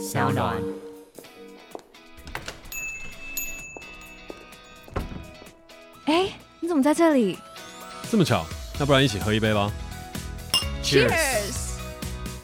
[0.00, 0.56] 小暖。
[6.06, 7.36] 哎，你怎么在这里？
[8.10, 8.46] 这么巧，
[8.78, 9.70] 那不然一起喝一杯吧。
[10.82, 11.74] Cheers！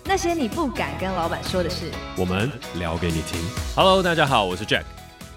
[0.04, 3.40] 那些你不敢跟老板说的事，我们聊给你听。
[3.74, 4.84] Hello，大家好，我是 Jack。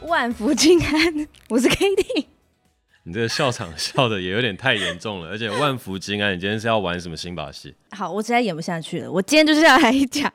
[0.02, 2.26] 万福金安，我是 Katie。
[3.04, 7.74] 你这个笑场笑的也有点太严重了，而且万福金安，你今天是要玩什么新把戏？
[7.92, 10.32] 好，我实在演不下去了，我今天就是要来讲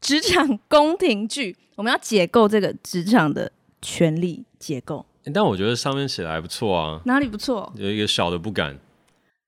[0.00, 3.50] 职场宫廷剧， 我们要解构这个职场的
[3.82, 5.04] 权力结构。
[5.34, 7.72] 但我觉得上面写的还不错啊，哪里不错？
[7.76, 8.78] 有一个小的不敢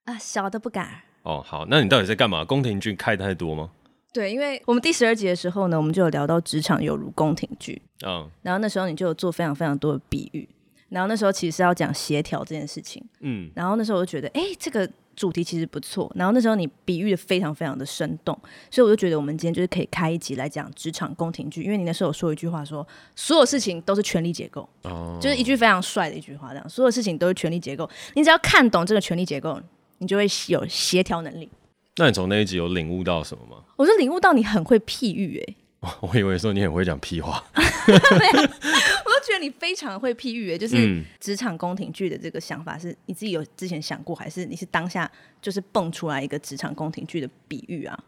[0.04, 1.02] 啊，小的不敢。
[1.22, 2.44] 哦，好，那你到底在干嘛？
[2.44, 3.70] 宫廷剧看太多吗？
[4.12, 10.46] 对，因为我们第十二集的时候呢，我们就有聊到职场犹如宫廷剧，嗯，然后那时候你就有做非常非常多的比喻，
[10.90, 18.38] 然后那时候其实是要讲协调这件事情，嗯，然后那时候我就觉得，哎，这个主题其实不错，然后那时候你比喻的非常非常的生动，
[18.70, 29.60] 所以我就觉得我们今天就是可以开一集来讲职场宫廷剧，因为你那时候有说一句话说，所有事情都是权力结构，哦，就是一句非常帅的一句话，这样，所有事情都是权力结构，你只要看懂这个权力结构，
[29.98, 31.48] 你就会有协调能力。
[31.96, 33.62] 那你从那一集有领悟到什么吗？
[33.76, 35.54] 我是领悟到你很会譬喻，哎，
[36.00, 47.98] 我以为说你很会讲屁话， 我都觉得你非常会譬喻，哎，就是职场宫廷剧的这个想法，是你自己有之前想过，还是你是当下就是蹦出来一个职场宫廷剧的比喻啊？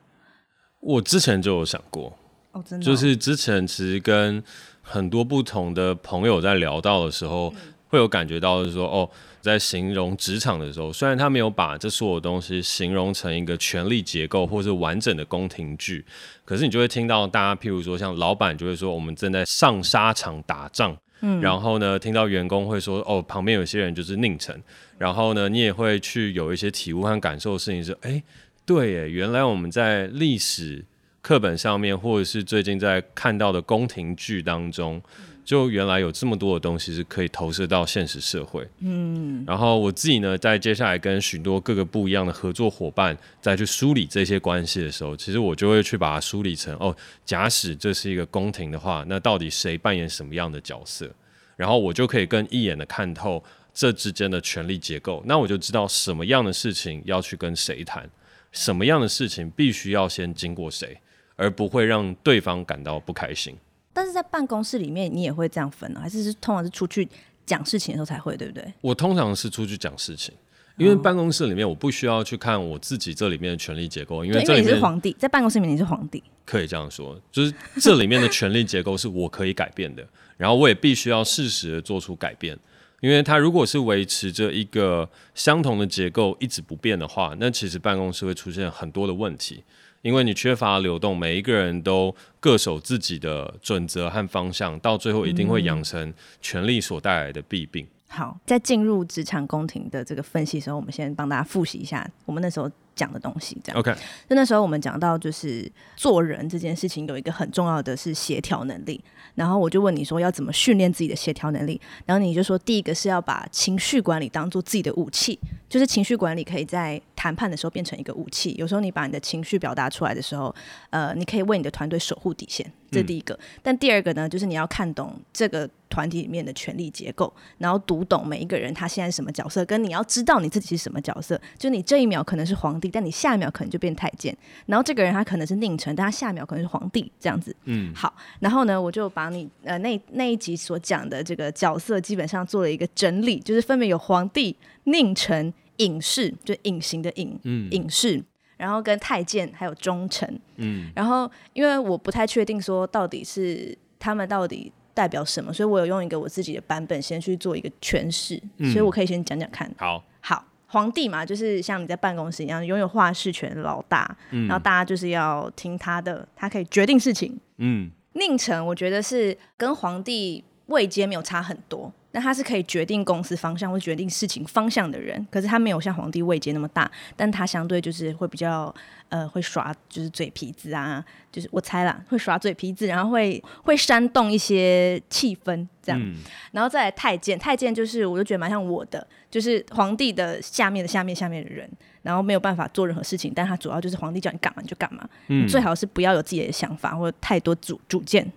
[0.79, 2.17] 我之前就有想过，
[2.53, 4.41] 哦，真的，就是之前其实跟
[4.81, 9.09] 很多不同的朋友在聊到的时候，嗯、会有感觉到，就是说，哦。
[9.45, 16.03] 在形容职场的时候，虽然他没有把这所有东西形容成一个权力结构或是完整的宫廷剧，
[16.47, 24.59] 可是你就会听到大家，譬如说像老板就会说我们正在上沙场打仗，嗯，然后呢，听到员工会说哦，旁边有些人就是佞臣，
[24.97, 28.23] 然后呢，你也会去有一些体悟和感受的事情是，哎，
[28.65, 30.83] 对耶，原来我们在历史
[31.21, 35.03] 课本上面，或者是最近在看到的宫廷剧当中。
[35.45, 46.97] 就原来有这么多的东西是可以投射到现实社会，嗯，然后我自己呢，在接下来跟许多各个不一样的合作伙伴再去梳理这些关系的时候，其实我就会去把它梳理成哦，
[47.27, 51.11] 假使这是一个宫廷的话，那到底谁扮演什么样的角色？
[51.57, 58.09] 然后我就可以更一眼的看透这之间的权力结构，那我就知道什么样的事情要去跟谁谈，
[58.51, 60.99] 什么样的事情必须要先经过谁，
[61.37, 63.55] 而不会让对方感到不开心。
[63.95, 66.01] 但是在办公室里面，你也会这样分呢？
[66.01, 67.09] 还是是通常是出去
[67.47, 68.75] 讲事情的时候才会，对不对？
[68.83, 70.35] 我通常是出去讲事情，
[70.77, 80.05] 因为办公室里面我不需要去看我自己这里面的权力结构，因为这里是皇帝，在办公室里面你是皇帝，可以这样说，就是这里面的权力结构是我可以改变的，
[80.37, 82.59] 然后我也必须要适时的做出改变，
[83.01, 89.63] 因为它如果是维持着一个相同的结构一直不变的话，那其实办公室会出现很多的问题。
[90.05, 97.87] 因为你缺乏流动，每一个人都各守自己的准则和方向，到最后一定会养成权力所带来的弊病。
[98.09, 103.57] 好，在进入职场宫廷的这个分析的时候，我们先帮大家复习一下我们那时候讲的东西。
[103.63, 103.93] 这样，OK。
[104.29, 109.03] 就那时候我们讲到，就是做人这件事情有一个很重要的是协调能力。
[109.35, 111.81] 然后我就问你说，要怎么训练自己的协调能力？
[112.07, 115.37] 然后你就说，第一个是要把情绪管理当做自己的武器，
[115.69, 118.55] 就是情绪管理可以在谈判的时候变成一个武器。
[118.57, 120.55] 有时候你把你的情绪表达出来的时候，
[120.91, 122.65] 呃，你可以为你的团队守护底线。
[122.93, 123.35] 这是第一个。
[123.35, 123.39] 嗯。
[123.61, 131.41] 但第二个呢，就是你要看懂这个团体里面的权力结构，然后读懂每一个人他现在是什么角色，跟你要知道你自己是什么角色。
[131.59, 134.37] 就你这一秒可能是皇帝，但你下一秒可能就变太监。
[134.67, 137.55] 然后这个人他可能是宁臣，但他下一秒可能是皇帝，这样子。
[137.65, 137.95] 嗯。
[137.95, 148.23] 好，然后呢，我就把你呃那那一集所讲的这个角色基本上做了一个整理，就是分别有皇帝、宁臣、隐士，就隐形的隐，嗯，隐士，
[148.57, 159.69] 然后跟太监还有忠臣，嗯，然后因为我不太确定说到底是他们到底代表什么，所以我有用一个我自己的版本先去做一个诠释，嗯，所以我可以先讲讲看。
[159.77, 167.89] 好，好，皇帝嘛，就是像你在办公室一样拥有话事权的老大，嗯，然后大家就是要听他的，他可以决定事情，嗯。
[168.17, 175.27] 宁臣，我觉得是跟皇帝位阶没有差很多，但他是可以决定公司方向或决定事情方向的人。
[175.33, 178.73] 可是他没有像皇帝位阶那么大，但他相对就是会比较
[179.09, 186.01] 呃会耍就是嘴皮子啊，就是我猜啦，会耍嘴皮子，然后会会煽动一些气氛这样。
[186.01, 186.15] 嗯、
[186.53, 191.69] 然后再来太监，太监就是我就觉得蛮像我的，就是皇帝的下面的下面下面的人。
[192.05, 198.31] 然后没有办法做任何事情，但他主要就是皇帝叫你干嘛你就干嘛，嗯，最好是不要有自己的想法或者太多主主见。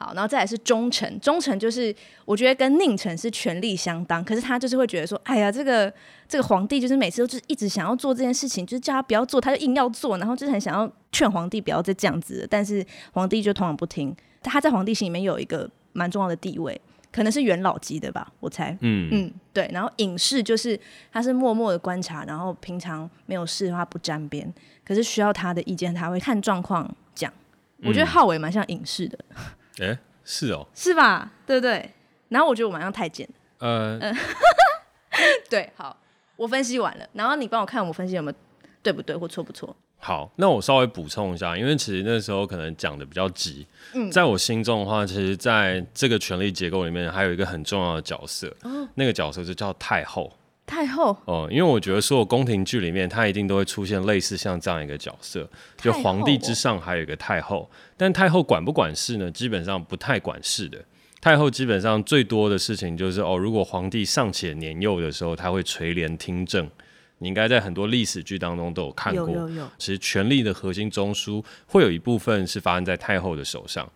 [0.00, 1.92] 好，然后再来是忠臣，忠臣就是
[2.24, 5.92] 我觉得跟宁臣是权力相当，可是他就是会觉得说，哎呀，这个
[6.28, 16.80] 这个皇帝就是每次都就是一直想要做这件事情，就是叫他不要做，他就硬要做，然后就是很想要劝皇帝不要再这样子，但是皇帝就通常不听，他在皇帝心里面有一个蛮重要的地位，
[17.10, 18.70] 可能是元老级的吧，我猜。
[18.82, 19.68] 嗯嗯，对。
[19.72, 20.78] 然后隐士就是
[21.10, 24.54] 他是默默的观察，然后平常没有事的话不沾边，
[24.86, 27.32] 可是需要他的意见，他会看状况讲。
[27.84, 29.18] 我觉得浩伟蛮像隐士的。
[29.82, 31.30] 哎、是哦，是吧？
[31.46, 31.92] 对不对？
[32.28, 33.28] 然后我觉得我蛮像太监。
[33.58, 34.16] 呃，嗯，
[35.50, 35.96] 对，好，
[36.36, 38.36] 我分析完了，然后你帮我看我分析有没有
[38.82, 39.74] 对不对或错不错。
[40.00, 43.66] 好，那我稍微补充一下，因为其实那时候可能讲的比较急。
[43.94, 50.32] 嗯，在我心中的话，其实在这个权力结构里面，还有一个很重要的角色，哦、那个角色就叫太后。
[50.68, 55.48] 太后哦，因为我觉得所有宫廷剧里面，他一定都会出现类似像这样一个角色，
[55.78, 57.68] 就皇帝之上还有一个太后。
[57.96, 59.30] 但太后管不管事呢？
[59.30, 60.78] 基本上不太管事的。
[61.20, 66.70] 太后基本上最多的事情就是哦，如果皇帝尚且年幼的时候，他会垂帘听政。
[67.18, 69.28] 你应该在很多历史剧当中都有看过。
[69.28, 69.70] 有有有。
[69.78, 73.90] 其实权力的核心中枢会有一部分是发生在太后的手上。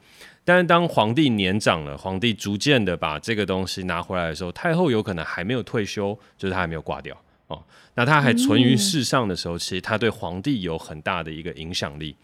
[0.45, 7.17] 但是当皇帝年长了，皇帝逐渐的把这个东西拿回来的时候，太后有可能还没有退休，就是她还没有挂掉
[7.47, 7.63] 哦。
[7.95, 12.17] 那她还存于世上的时候，其实她对皇帝有很大的一个影响力。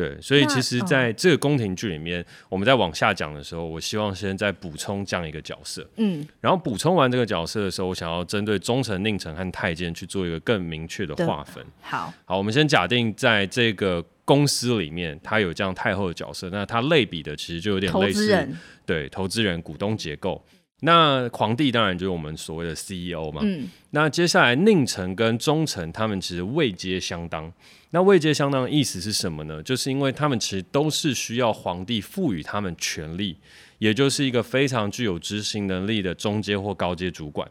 [0.00, 5.86] 对，所以其实在这个宫廷剧里面，我们在往下讲的时候，我希望先再补充这样一个角色。
[5.96, 11.62] 嗯，然后补充完这个角色的时候，我想要针对忠臣、佞臣和太监去做一个更明确的划分。
[11.82, 18.48] 好，好，我们先假定在这个公司里面，他有这样太后的角色，那他类比的其实就有点类似，
[18.86, 20.42] 对，投资人、股东结构。
[20.80, 23.40] 那皇帝当然就是我们所谓的 CEO 嘛。
[23.44, 27.52] 嗯，那接下来宁臣跟忠臣，他们其实位阶相当。
[27.90, 29.62] 那位阶相当的意思是什么呢？
[29.62, 33.36] 就是因为他们其实都是需要皇帝赋予他们权力，
[33.78, 37.50] 也就是一个非常具有执行能力的中阶或高阶主管。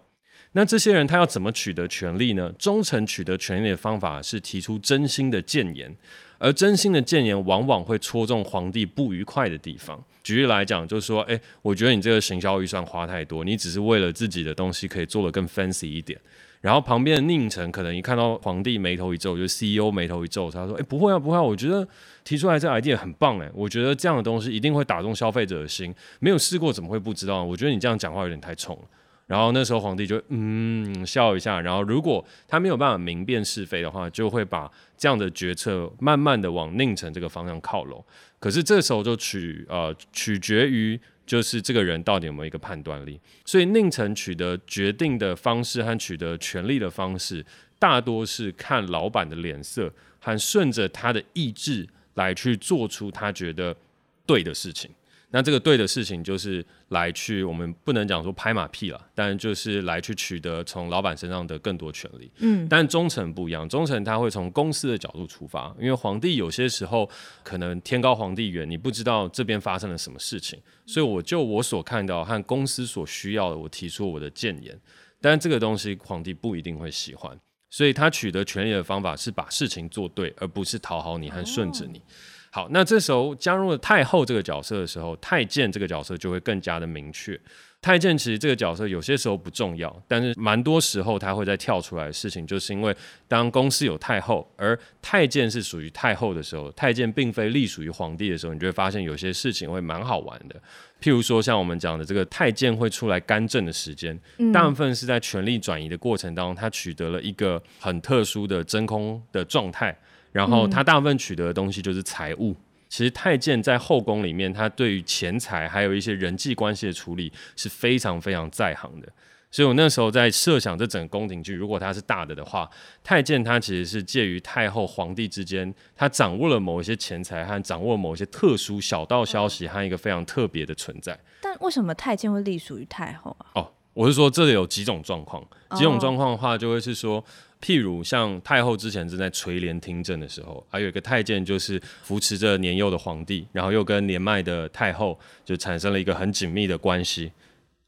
[0.53, 2.51] 那这些人他要怎么取得权力呢？
[2.57, 5.95] 忠臣取得权力的方法是提出真心的谏言，
[6.39, 10.03] 而真心的谏言往往会戳中皇帝不愉快的地方。
[10.23, 16.19] 举例来讲，就是说，诶，我觉得你这个行销预算花太多，你只是为了自己的东西可以做得更 fancy 一点。
[16.61, 21.87] 然后旁边的宁城可能一看到皇帝眉头一皱，就是 CEO 眉头一皱，他说：“哎，不会啊，不会啊，我觉得
[22.25, 27.41] 提出来这 idea 很棒哎，我觉得这样的东西一定会打动消费者的心，没有试过怎么会不知道？
[27.41, 28.81] 我觉得你这样讲话有点太冲了。”
[29.29, 38.03] 然后那时候皇帝就嗯笑一下，然后如果他没有办法明辨是非的话，就会把这样的决策慢慢的往宁城这个方向靠拢。
[38.39, 40.99] 可是这时候就取呃取决于。
[41.29, 47.45] 就是这个人到底有没有一个判断力，所以宁城取得决定的方式和取得权力的方式，
[47.77, 53.77] 大多是看老板的脸色，和顺着他的意志来去做出他觉得
[54.25, 54.89] 对的事情。
[55.31, 62.31] 那这个对的事情就是来去，我们不能讲说拍马屁了，但就是来去取得从老板身上的更多权利。
[62.39, 67.07] 嗯，但忠诚不一样，忠诚他会从公司的角度出发，因为皇帝有些时候
[67.43, 74.75] 可能天高皇帝远，你不知道这边发生了什么事情，所以我就我所看到和公司所需要的，我提出我的谏言，
[75.21, 77.39] 但这个东西皇帝不一定会喜欢，
[77.69, 81.99] 所以他取得权利的方法是把事情做对，而不是讨好你和顺着你。
[81.99, 82.01] 哦
[82.51, 87.39] 好，那这时候加入了太后这个角色的时候，太监这个角色就会更加的明确。
[87.81, 92.93] 太监其实这个角色有些时候不重要，但是蛮多时候他会再跳出来的事情，就是因为
[93.25, 100.55] 当公司有太后，而太监是属于太后的时候，太监并非隶属于皇帝的时候，你就会发现有些事情会蛮好玩的。
[101.01, 104.19] 譬如说像我们讲的这个太监会出来干政的时间，
[104.51, 109.97] 大部分是在权力转移的过程当中，他取得了一个很特殊的真空的状态。
[110.31, 112.51] 然后他大部分取得的东西就是财物。
[112.51, 112.55] 嗯、
[112.87, 119.07] 其实太监在后宫里面，他对于钱财还有一些人际关系的处理是非常非常在行的。
[119.51, 122.69] 所以我那时候在设想这整个宫廷剧，如果它是大的的话，
[123.03, 131.19] 太监他其实是介于太后、皇帝之间，他掌握了某一些钱财和掌握了某一些特殊小道消息和一个非常特别的存在。
[131.41, 133.45] 但为什么太监会隶属于太后啊？
[133.55, 135.43] 哦，我是说这里有几种状况，
[135.75, 137.25] 几种状况的话就会是说。
[137.61, 147.31] 譬如像太后之前正在垂帘听政的时候，还有一个太监就是扶持着年幼的皇帝，然后又跟年迈的太后就产生了一个很紧密的关系，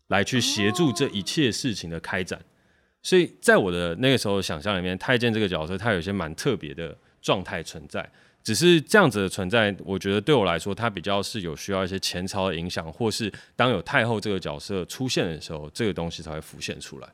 [0.08, 2.40] 来去协助这一切事情的开展。
[3.02, 8.08] 所以在我的那个时候想象里面，太监这个角色他有些蛮特别的状态存在。
[8.44, 17.08] 只是这样子的存在，我觉得对我来说，它比较是有需要一些前朝的影响，或是当有太后这个角色出现的时候，这个东西才会浮现出来。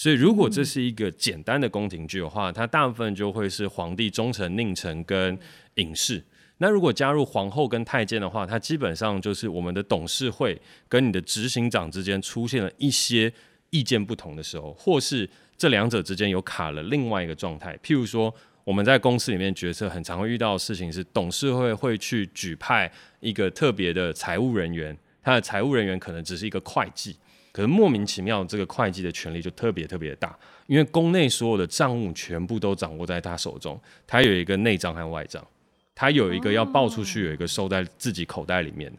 [0.00, 5.38] 所以，如果这是一个简单的宫廷剧的话，它大部分就会是皇帝、忠臣、佞臣跟
[5.74, 6.24] 隐士。
[6.56, 13.30] 那如果加入皇后跟太监的话，它基本上就是我们的董事会跟你的执行长之间出现了一些
[13.68, 15.28] 意见不同的时候，或是
[15.58, 17.78] 这两者之间有卡了另外一个状态。
[17.82, 22.88] 譬如说，我我们在公司里面决策很常会遇到的事情是，董事会会去举派
[23.18, 27.16] 一个特别的财务人员，他的财务人员可能只是一个会计，
[27.60, 30.34] 可是莫名其妙这个会计的权力就特别特别的大，
[30.66, 35.46] 因为宫内所有的账务全部都掌握在他手中，他有一个内账和外账，
[35.94, 38.90] 他有一个要报出去，有一个收在自己口袋里面。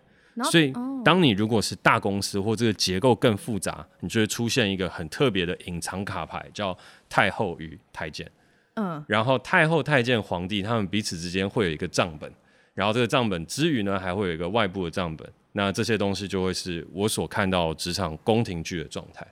[0.44, 0.72] 所以，
[1.04, 6.78] 当你如果是大公司或这个结构更复杂，你就会出现一个很特别的隐藏卡牌，叫
[7.10, 8.30] 太后与太监。
[8.76, 12.32] 嗯，然后太后、太监、皇帝他们彼此之间会有一个账本，
[12.76, 15.28] 然后这个账本之余呢，还会有一个外部的账本。
[15.54, 19.26] 那这些东西就会是我所看到职场宫廷剧的状态。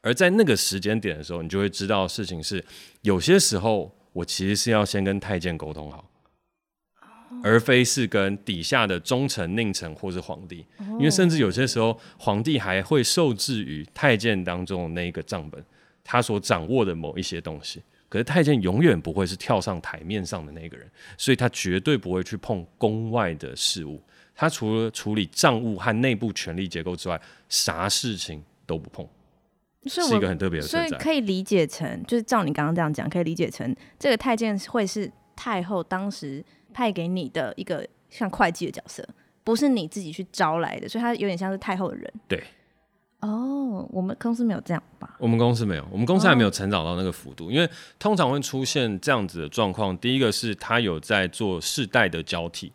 [0.00, 2.64] 而在那个时间点的时候，你就会知道事情是
[3.02, 6.10] 有些时候我其实是要先跟太监沟通好。
[7.42, 15.62] 而非是跟底下的忠臣、佞臣或是皇帝，因为甚至有些时候，皇帝还会受制于太监当中的那一个账本，
[16.04, 17.82] 他所掌握的某一些东西。
[18.08, 20.88] 可是太监永远不会是跳上台面上的那个人，
[21.18, 24.00] 所以他绝对不会去碰宫外的事务。
[24.34, 29.06] 他除了处理账务和内部权力结构之外，啥事情都不碰，
[29.86, 30.88] 是一个很特别的存在。
[30.88, 36.44] 所以可以理解成，就是照你刚刚这样讲，可以理解成这个太监会是太后当时。
[36.76, 39.08] 派给你的一个像会计的角色，
[39.44, 42.12] 不是你自己去招来的，所以他有点像是太后的人。
[42.26, 42.42] 对，
[43.20, 45.14] 哦，oh, 我们公司没有这样吧？
[45.20, 47.52] 我们公司没有，我们公司还没有成长到那个幅度，oh.
[47.52, 49.96] 因为通常会出现这样子的状况。
[49.98, 52.72] 第一个是他有在做世代的交替，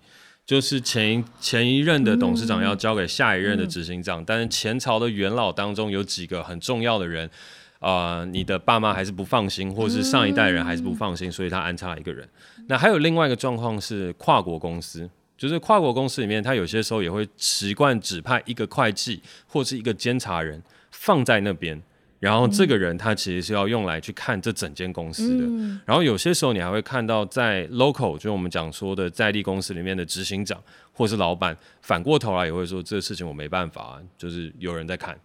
[0.50, 7.30] 就是前一前一任的董事长要交给下一任的执行长，嗯、但是前朝的元老当中有几个很重要的人。
[7.78, 12.28] 啊、呃，你的爸妈还是不放心，或者是上一代人还是不放心，嗯、所以他安插一个人。
[12.68, 21.80] 那还有另外一个状况是跨国公司，就是跨国公司里面，他有些时候也会习惯指派一个会计或是一个监察人放在那边，
[22.20, 25.46] 然后这个人他其实是要用来去看这整间公司的。
[25.46, 30.62] 嗯、然后有些时候你还会看到在 local，就是我们讲说的在地公司里面的执行长
[30.92, 35.18] 或是老板，反过头来也会说这个事情我没办法，就是有人在看。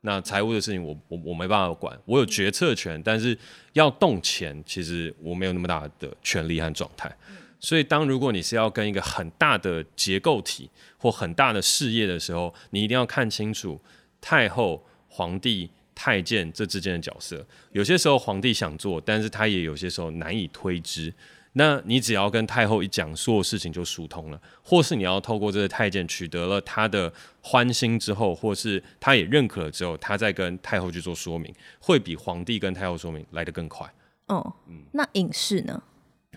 [0.00, 3.36] 那财务的事情我，我我我没办法管，我有决策权，但是
[3.72, 7.14] 要动钱，其实我没有那么大的权利和状态。
[7.60, 13.80] 所以，当如果你是要跟一个很大的结构体或很大的事业的时候，你一定要看清楚
[14.20, 17.44] 太后、皇帝、太监这之间的角色。
[17.72, 21.12] 有些时候皇帝想做，但是他也有些时候难以推知。
[21.54, 33.92] 那你只要跟太后一讲，所有事情就疏通了；或是你要透过这个太监取得了他的欢心之后，或是他也认可了之后，他再跟太后去做说明，会比皇帝跟太后说明来得更快。
[34.26, 35.82] 哦，嗯，那隐士呢？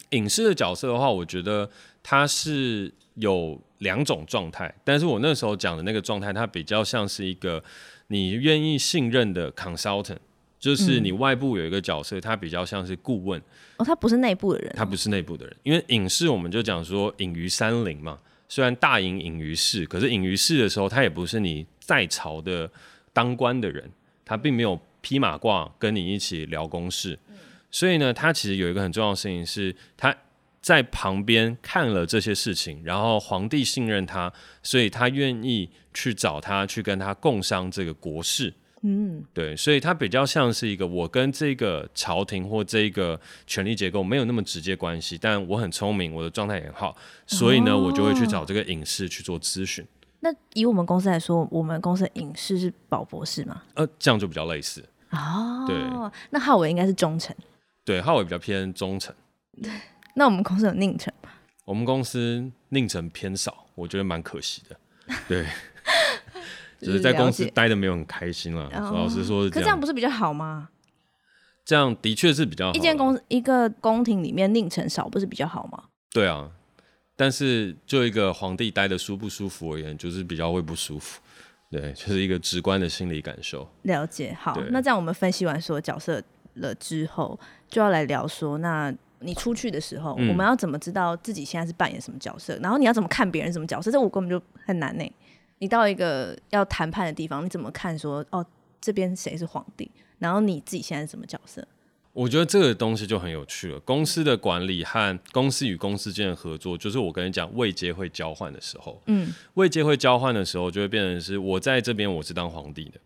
[0.10, 1.70] 隐士的角色的话，我觉得
[2.01, 7.63] 他是有两种状态，但是我那时候讲的那个状态，它比较像是一个
[8.12, 10.18] 你愿意信任的 consultant。
[10.60, 13.41] 就是你外部有一个角色，他比较像是顾问。
[13.77, 22.70] 哦，他不是内部的人，他不是内部的人，因为隐士我们就讲说隐于山林嘛，虽然大隐隐于市，可是隐于市的时候，他也不是你在朝的
[23.12, 23.89] 当官的人，
[24.24, 27.18] 他并没有披马褂跟你一起聊公事，
[27.72, 30.15] 所以呢，他其实有一个很重要的事情是，他
[30.62, 38.53] 在旁边看了这些事情，然后皇帝信任他，所以他愿意去找他去跟他共商这个国事。
[38.84, 49.86] 嗯，对，所以他比较像是一个我跟这个朝廷或这个权力结构没有那么直接关系，但我很聪明，我的状态也很好，所以呢，哦、我就会去找这个隐士去做咨询。
[50.22, 53.62] 那以我们公司来说，我们公司的隐士是宝博士吗？
[53.75, 55.65] 呃，这样就比较类似哦。
[55.68, 55.77] 对，
[56.32, 57.36] 那浩伟应该是忠诚。
[57.86, 59.15] 对，浩伟比较偏忠臣。
[60.12, 61.30] 对，那我们公司有宁臣吗？
[61.65, 64.77] 我们公司宁臣偏少，我觉得蛮可惜的。
[65.27, 65.46] 对。
[66.82, 69.62] 就是在公司待的没有很开心了，老实说是这样。
[69.62, 70.70] 可这样不是比较好吗？
[71.63, 72.74] 这样的确是比较好。
[72.74, 75.84] 一间公一个宫廷里面宁臣少，不是比较好吗？
[76.12, 76.50] 对啊，
[77.15, 81.22] 但是就一个皇帝待的舒不舒服而言，就是比较会不舒服。
[81.70, 83.72] 对，就是一个直观的心理感受。
[83.84, 86.20] 了解，好，那这样我们分析完所有角色
[86.56, 87.39] 了之后，
[87.70, 88.91] 就要来聊说，那
[89.22, 92.58] 你出去的时候，嗯、我们要怎么知道自己现在是扮演什么角色？
[92.62, 93.92] 然后你要怎么看别人什么角色？
[93.92, 95.12] 这我根本就很难呢。
[95.60, 98.25] 你到一个要谈判的地方，你怎么看说？
[98.32, 98.46] 哦，
[98.82, 99.90] 这边谁是皇帝？
[100.20, 101.68] 然后你自己现在是什么角色？
[102.13, 103.80] 我觉得这个东西就很有趣了。
[103.80, 109.01] 公司的管理和公司与公司之间的合作，就是我跟你讲位阶会交换的时候。
[109.06, 113.00] 嗯，位阶会交换的时候，就会变成是我在这边我是当皇帝的，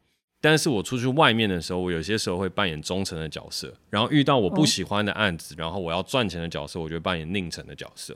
[0.48, 3.74] 但是我出去外面的时候，我有些时候会扮演忠诚的角色。
[3.90, 8.16] 然后遇到我不喜欢的案子，哦、然后我要赚钱的角色，我就扮演佞臣的角色。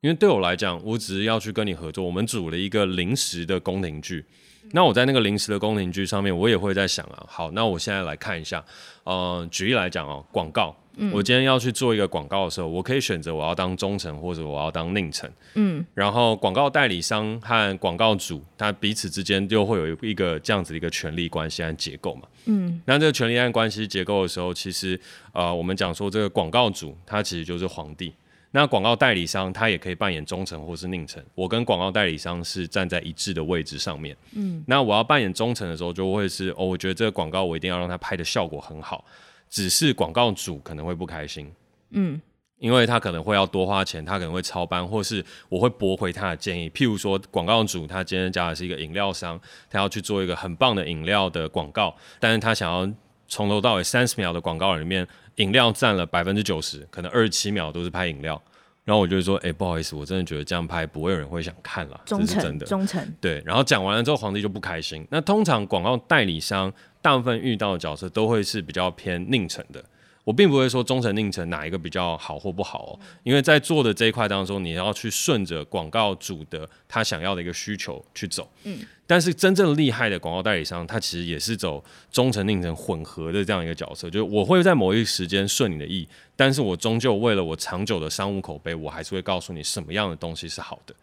[0.00, 2.04] 因为对我来讲，我只是要去跟你合作。
[2.04, 4.24] 我们组了一个临时的宫廷剧，
[4.70, 8.64] 那我在那个临时的宫廷剧上面，我也会在想啊，好，那我现在来看一下，
[9.02, 15.30] 呃，举例来讲哦，广告嗯，我今天要去做一个广告的时候，我可以选择我要当忠诚或者我要当佞臣。
[15.54, 22.22] 嗯，然后广告代理商和广告主，他彼此之间就会有一个这样子的一个权力关系和结构嘛。
[22.46, 24.98] 嗯，那这个权力和关系结构的时候，其实
[25.32, 28.12] 呃，我们讲说这个广告主他其实就是皇帝。
[28.52, 34.16] 那广告代理商他也可以扮演忠诚或是佞臣，我跟广告代理商是站在一致的位置上面。
[34.34, 39.04] 嗯，那我要扮演忠诚的时候，就会是哦，我觉得这个广告我一定要让他拍的效果很好，
[39.50, 41.52] 只是广告主可能会不开心。
[41.90, 42.18] 嗯，
[42.58, 46.70] 因为他可能会要多花钱，他可能会超班，或是我会驳回他的建议。
[46.70, 49.38] 譬如说，广告主他今天加的是一个饮料商，
[49.68, 52.90] 他要去做一个很棒的饮料的广告，但是他想要
[53.28, 55.06] 从头到尾三十秒的广告里面。
[55.36, 58.42] 饮料占了百分之九十，可能二十七秒都是拍饮料，
[58.84, 62.66] 然后我就说，哎、欸，不好意思，我真的觉得这样拍不会有人会想看了，这是真的。
[62.66, 63.42] 忠诚，对。
[63.44, 65.06] 然后讲完了之后，皇帝就不开心。
[65.10, 69.84] 那通常广告代理商大部分遇到的角色都会是比较偏佞臣的。
[70.24, 78.48] 我并不会说忠诚定成哪一个比较好或不好哦，因为在做的这一块当中，你要去顺着广告主的他想要的一个需求去走。
[78.64, 90.94] 嗯，但是真正厉害的广告代理商，他其实也是走忠诚佞臣混合的这样一个角色，就是我会在某一时间顺你的意，但是我终究为了我长久的商务口碑，我还是会告诉你什么样的东西是好的。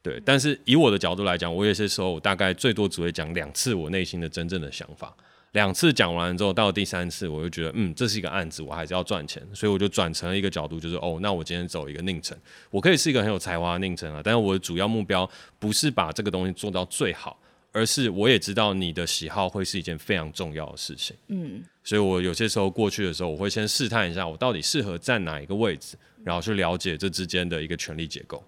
[0.00, 5.14] 对，但是以我的角度来讲，我有些时候我大概最多只会讲两次我内心的真正的想法。
[5.52, 12.36] 两次讲完之后，到第三次我就觉得，嗯，这是一个案子，我还是要赚钱，所以我就转成了一个角度，就是哦，那我今天走一个宁城，
[12.70, 15.28] 我可以是一个很有才华的宁城啊，但是我的主要目标
[15.58, 17.38] 不是把这个东西做到最好，
[17.70, 28.42] 而是我也知道你的喜好会是一件非常重要的事情，嗯，所以我有些时候过去的时候，我会先试探一下我到底适合站哪一个位置，然后去了解这之间的一个权力结构，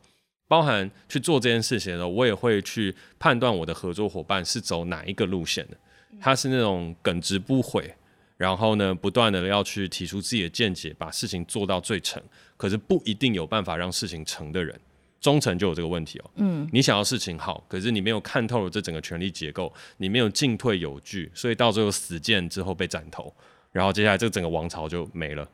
[0.48, 5.76] 包含去做这件事情的时候，我也会去判断我的合作伙伴是走哪一个路线的。
[6.20, 7.94] 他是那种耿直不悔，
[8.36, 12.22] 然后呢，不断的要去提出自己的见解，把事情做到最成，
[12.56, 14.78] 可是不一定有办法让事情成的人，
[15.20, 16.30] 忠诚就有这个问题哦。
[16.36, 23.32] 嗯，你想要事情好，可是你没有看透了这整个权力结构，你没有进退有据，所以到最后死谏之后被斩头，
[23.70, 25.48] 然后接下来这整个王朝就没了。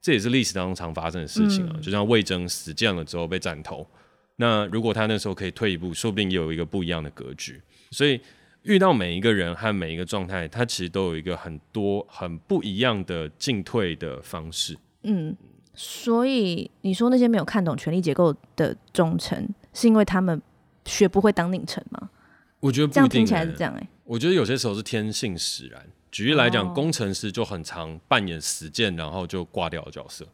[0.00, 3.86] 这也是历史当中常发生的事情啊，嗯、就像魏征死谏了之后被斩头，
[4.36, 7.60] 那如果他那时候可以退一步，说不定也有一个不一样的格局。
[7.90, 8.20] 所以。
[8.64, 14.76] 遇到每一个人和每一个状态，他其实都有一个很多很不一样的进退的方式。
[15.02, 15.36] 嗯，
[15.74, 20.40] 所以你说那些没有看懂权力结构的忠臣，是因为他们
[20.84, 22.10] 学不会当佞臣吗？
[22.60, 23.88] 我觉得不一定、欸、这样听起来是这样哎、欸。
[24.04, 25.86] 我觉得有些时候是天性使然。
[26.10, 30.24] 举例来讲，工程师就很常扮演死谏，然后就挂掉的角色。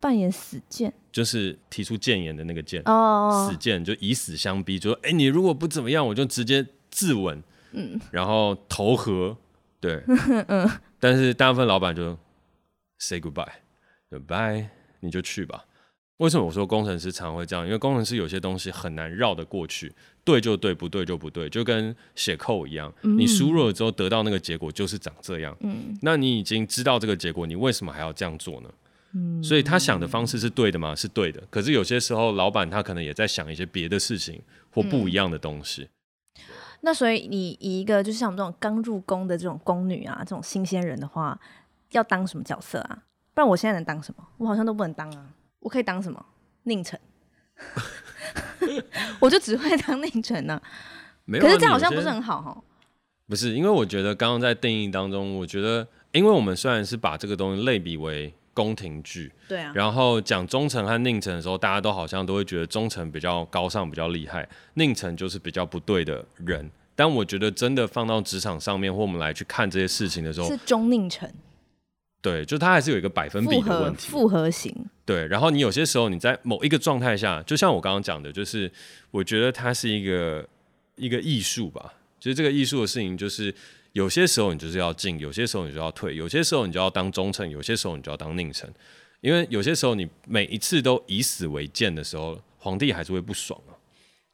[0.00, 2.82] 扮演死谏，就是提出谏言的那个谏。
[2.84, 7.40] 哦，死谏就以死相逼，就说：“哎、欸，你如果不怎么样，我就直接自刎。”
[7.74, 9.36] 嗯，然后投河，
[9.80, 10.02] 对，
[10.48, 12.16] 嗯，但是大部分老板就
[12.98, 14.66] say goodbye，goodbye，
[15.00, 15.64] 你就去吧。
[16.18, 17.66] 为什么我说工程师常会这样？
[17.66, 25.56] 因为工程师有些东西很难绕得过去，对就对，不对就不对，就跟写扣一样，嗯、你输入了之后得到那个结果就是长这样。
[25.60, 28.70] 嗯，那你已经知道这个结果，你为什么还要这样做呢？
[29.16, 30.94] 嗯，所以他想的方式是对的吗？
[30.94, 31.42] 是对的。
[31.50, 35.82] 可是有些时候，老板他可能也在想一些别的事情或不一样的东西。
[35.82, 35.88] 嗯
[36.84, 41.40] 那所以你以一个就是像我们这种刚入宫的这种宫女啊，这种新鲜人的话，
[41.92, 43.02] 要当什么角色啊？
[43.32, 44.24] 不然我现在能当什么？
[44.36, 45.26] 我好像都不能当啊。
[45.60, 46.26] 我可以当什么？
[46.64, 47.00] 宁臣。
[49.18, 50.60] 我就只会当宁臣 呢。
[51.24, 52.62] 没有啊，可是这样好像不是很好哈。
[53.26, 58.34] 不是，因为我觉得刚刚在定义当中，我觉得，因为我们虽然是把这个东西类比为。
[58.54, 66.70] 宫廷剧，对啊，然后讲忠臣和佞臣的时候，大家都好像都会觉得忠臣比较高尚、比较厉害，佞臣就是比较不对的人。
[66.94, 71.28] 但我觉得真的放到职场上面，或我们来去看这些事情的时候，是忠佞臣。
[72.22, 74.72] 对，就他还是有一个百分比的问题，复合型。
[75.04, 78.70] 对，然后你有些时候你在某一个状态下，就像我刚刚讲的，就是
[79.10, 80.48] 我觉得它是一个
[80.94, 81.92] 一个艺术吧。
[82.20, 83.54] 其实这个艺术的事情就是。
[83.94, 88.68] 有些时候你就是要进，有些时候你就要退，有些时候你就要当忠臣，有些时候你就要当佞臣。
[89.20, 93.72] 因为有些时候你每一次都以死为剑的时候，皇帝还是会不爽啊。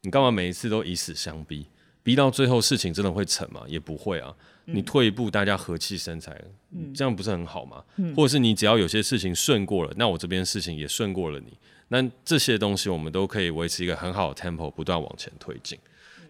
[0.01, 1.67] 你干嘛每一次都以死相逼？
[2.03, 3.63] 逼到最后事情真的会成吗？
[3.69, 4.35] 也不会啊。
[4.65, 7.85] 你退一步，大家和气生财，嗯，这样不是很好吗？
[7.97, 11.53] 嗯，或者是你只要有些事情顺过了，那我这边事情也顺过了你，
[11.89, 15.79] 那这些东西我们都可以维持一个很好的 tempo，不断往前推进。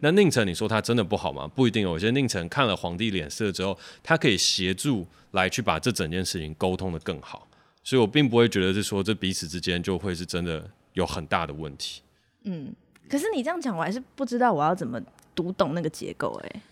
[0.00, 1.46] 那宁晨，你说他真的不好吗？
[1.46, 1.82] 不一定。
[1.82, 7.46] 有些宁晨看了皇帝脸色之后，他可以协助来去把这整件事情沟通的更好。
[7.82, 12.02] 所以我并不会觉得是说这彼此之间就会是真的有很大的问题。
[12.42, 12.72] 嗯，
[13.08, 15.00] 可是你这样讲，我还是不知道我要怎么
[15.34, 16.38] 读懂那个结构。
[16.44, 16.62] 哎，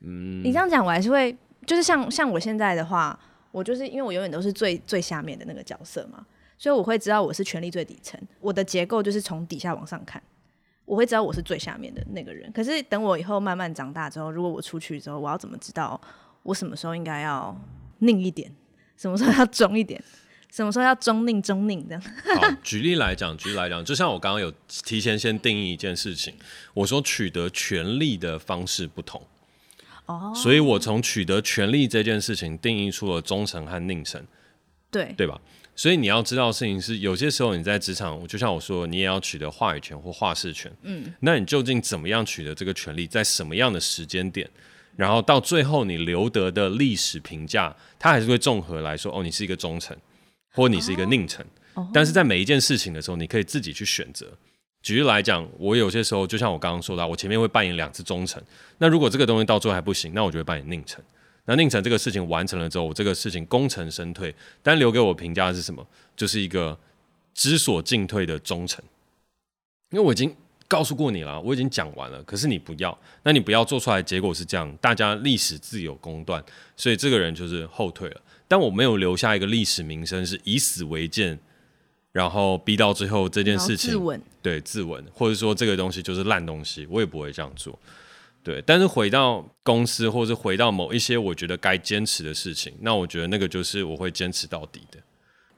[0.00, 3.18] 嗯，你这样讲，我还是会，就是像像我现在的话，
[3.52, 6.24] 我就是因为我永远都是最最下面的那个角色嘛，
[6.58, 8.20] 所以我会知道我是权力最底层。
[8.40, 10.22] 我的结构就是从底下往上看，
[10.86, 12.50] 我会知道我是最下面的那个人。
[12.52, 16.00] 可是等我以后慢慢长大之后，如果我出去之后，我要怎么知道
[16.42, 17.54] 我什么时候应该要
[17.98, 18.50] 拧一点，
[18.96, 20.02] 什么时候要中一点？
[20.48, 22.02] 什么时候要中宁中宁这样？
[22.40, 26.32] 好，举例来讲，举例来讲，就像我刚刚有提前先定义一件事情，
[26.72, 29.20] 我说取得权利的方式不同，
[30.06, 34.24] 哦，所以我从取得权利这件事情定义出了忠诚和佞臣，
[34.90, 35.38] 对对吧？
[35.76, 44.50] 所以你要知道的事情是，有些时候你在职场，就像我说，你也要取得话语权或话事权，嗯，那你究竟怎么样取得这个权利，在什么样的时间点，
[44.96, 49.96] 然后到最后你留得的历史评价，它还是会综合来说，哦，你是一个忠臣。
[50.52, 51.92] 或你是一个佞臣，oh, oh.
[51.92, 54.26] 但是在每一件事情的时候，你可以自己去选择。
[54.80, 58.42] 举例来讲，我有些时候就像我刚刚说到，我前面会扮演两次忠臣。
[58.78, 61.04] 那如果这个东西到最后还不行，那我就会扮演佞臣。
[61.46, 65.86] 那宁晨这个事情完成了之后，我这个事情功成身退，但留给我评价的是什么？
[66.14, 66.78] 就是一个
[67.34, 68.84] 知所进退的忠诚。
[69.90, 70.34] 因为我已经
[70.66, 76.44] 告诉过你了，我已经讲完了，可是你不要，那你不要做出来，结果是这样，大家历史自有公断，
[76.76, 78.20] 所以这个人就是后退了。
[78.48, 81.38] 但我没有留下一个历史名声，是以死为鉴，
[82.10, 83.92] 然后逼到最后这件事情，
[84.42, 87.78] 对，自刎，或者说这个东西就是烂东西，我也不会这样做。
[88.46, 95.00] 对，但是回到公司，或者是回到某一些我觉得该坚持的事情，那我觉得那个就是我会坚持到底的。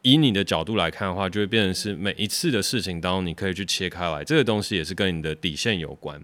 [0.00, 6.18] 以你的角度来看的话，就会变成是每一次的事情当中，你可以去切开来，这个东西也是跟你的底线有关。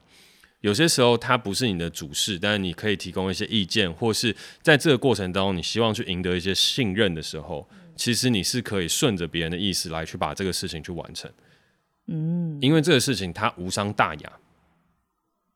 [0.62, 11.31] 有些时候它不是你的主事，但是你可以提供一些意见，或是在这个过程当中，你希望去赢得一些信任的时候，其实你是可以顺着别人的意思来去把这个事情去完成。
[12.07, 14.33] 嗯，因为这个事情它无伤大雅。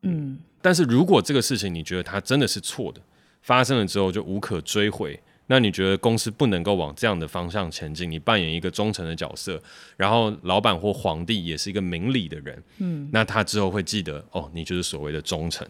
[0.03, 3.01] 嗯，但是如果这个事情你觉得它真的是错的，
[3.43, 5.19] 发生了之后就无可追回。
[5.51, 8.11] 那你觉得公司不能够往这样的方向前进？
[8.11, 9.59] 你扮演一个忠诚的角色，
[9.97, 15.67] 然后老板或皇帝也是一个明理的人，嗯，那他之后会记得哦，你就是所谓的忠诚。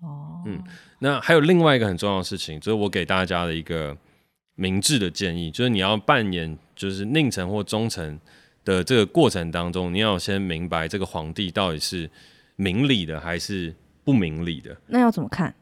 [0.00, 0.62] 哦，嗯，
[1.00, 3.96] 那还有另外一个很重要的事情，就是我给大家的一个
[4.54, 8.20] 明智的建议，就是你要扮演就是佞臣或忠臣
[8.64, 12.08] 的这个过程当中，你要先明白这个皇帝到底是
[12.54, 14.76] 明理的还是不明理的。
[14.86, 15.54] 那要怎么看？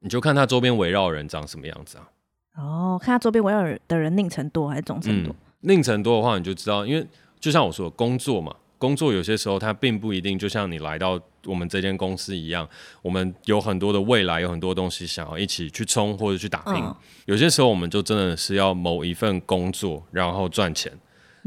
[0.00, 2.08] 你就看他周边围绕人长什么样子啊。
[2.56, 5.34] 哦，看他周边围绕的人宁成多还是总成多？
[5.60, 7.06] 宁、嗯、臣多的话，你就知道，因为
[7.38, 12.68] 就像我说的，工作嘛，工作有些时候它并不一定就像你来到我们这间公司一样，
[13.00, 16.74] 我们有很多的未来，有很多东西想要一起去冲或者去打拼。
[16.74, 16.94] 嗯、
[17.26, 20.92] 有些时候我们就真的是要某一份工作，然后赚钱。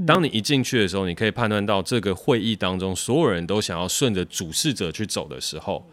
[0.06, 5.88] 当你一进去的时候，你可以判断到这个会议当中所有人都想要顺着主事者去走的时候，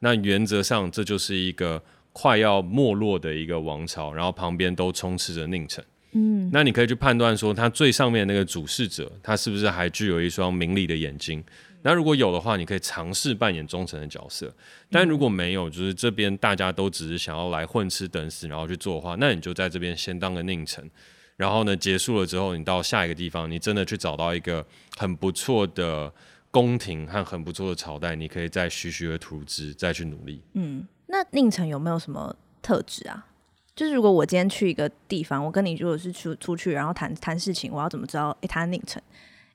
[0.00, 1.82] 那原则上这就是一个。
[2.10, 5.84] 快要没落的一个王朝，然后旁边都充斥着佞臣。
[6.12, 11.44] 嗯，那你可以去判断说，他最上面那个主事者，他是不是还具有一双明理的眼睛？
[11.82, 14.52] 那如果有的话，你可以尝试扮演忠诚的角色。
[14.90, 20.90] 但如果没有，就是这边大家都只是想要来混吃等死，然后去做的话，那你就在这边先当个佞臣。
[21.36, 26.12] 然后呢，结束了之后，你到下一个地方，你真的去找到一个很不错的
[26.50, 30.42] 宫廷和很不错的朝代，你可以再徐徐的图之，再去努力。
[30.54, 30.86] 嗯。
[31.10, 33.26] 那宁城有没有什么特质啊？
[33.74, 38.28] 就是如果我今天去一个地方，我跟你如果是出出去，然后谈谈事情，我要怎么知道？
[38.30, 39.02] 哎、欸，他宁城，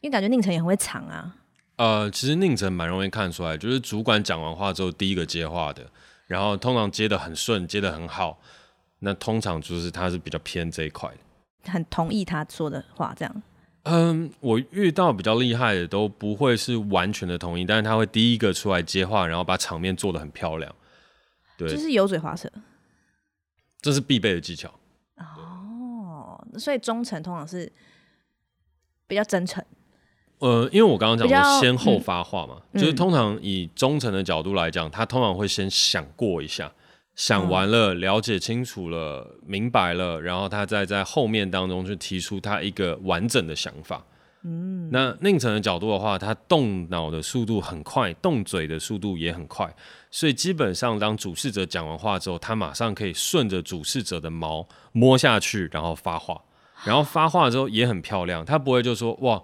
[0.02, 1.36] 因为感觉宁城也很会藏啊。
[1.76, 5.86] 呃，其实宁城蛮容易看出来，就是主管讲完话之后第一个接话的，
[6.26, 8.40] 然后通常接的很顺，接的很好，
[9.00, 13.44] 那通常就是他是比较偏这一块的，很同意他说的话，这样。
[13.84, 20.74] 嗯，我遇到比较厉害的都不会是完全的同意，但是他会第一个出来接话，然后把场面做的很漂亮。
[21.58, 22.50] 对，就是油嘴滑舌，
[23.82, 24.74] 这是必备的技巧。
[25.18, 27.72] 哦，所以忠诚通常是
[29.06, 29.64] 比较真诚。
[30.40, 36.72] 呃，因为我刚刚讲过先后发话嘛，嗯、就是通常以忠诚的角度来讲，他通常会先想过一下，
[37.16, 44.04] 想完了，了解清楚了，明白了，然后他再在后面当中去提出他一个完整的想法。
[44.46, 49.74] 嗯，那佞臣的角度的话，他动脑的速度很快，动嘴的速度也很快，
[50.12, 56.42] 所以基本上当主事者讲完话之后，他马上可以顺着主事者的毛摸下去，然后发话，
[56.84, 59.42] 然后发话之后也很漂亮，他不会就说哇，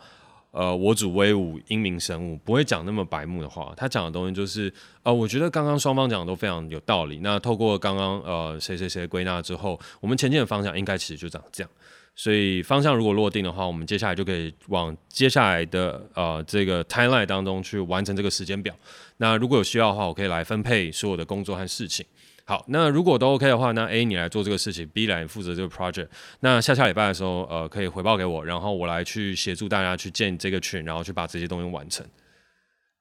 [0.52, 11.70] 呃，我主威武，英明神武，不会讲那么白目的话，他讲的东西就是，呃，我觉得刚刚双方讲的都非常有道理，那透过刚刚呃谁谁谁归纳之后，我们前进的方向应该其实就长这样。
[12.16, 18.76] 所以方向如果落定的话，我们接下来就可以往接下来的呃这个 timeline 当中去完成这个时间表。
[19.18, 22.06] 那如果有需要的话，我可以来分配所有的工作和事情。
[22.50, 26.08] 好，那如果都 OK 的话，那 A 你来做这个事情，B 来负责这个 project。
[26.40, 32.04] 那下下礼拜的时候，呃，可以回报给我，然后我来去协助大家去建这个群，然后去把这些东西完成。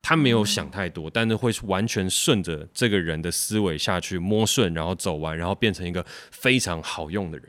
[0.02, 7.48] 他没有想太多，但是会完全顺着这个人的思维下去摸顺，然后走完，然后变成一个非常好用的人。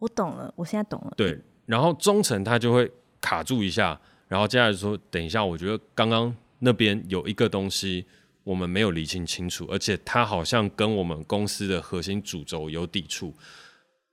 [0.00, 1.14] 我懂了，我现在懂了。
[1.16, 8.04] 对，然后中层他就会卡住一下，然后接下来说，等一下，我觉得刚刚那边有一个东西。
[8.46, 13.34] 我们没有理清清楚，而且他好像跟我们公司的核心主轴有抵触，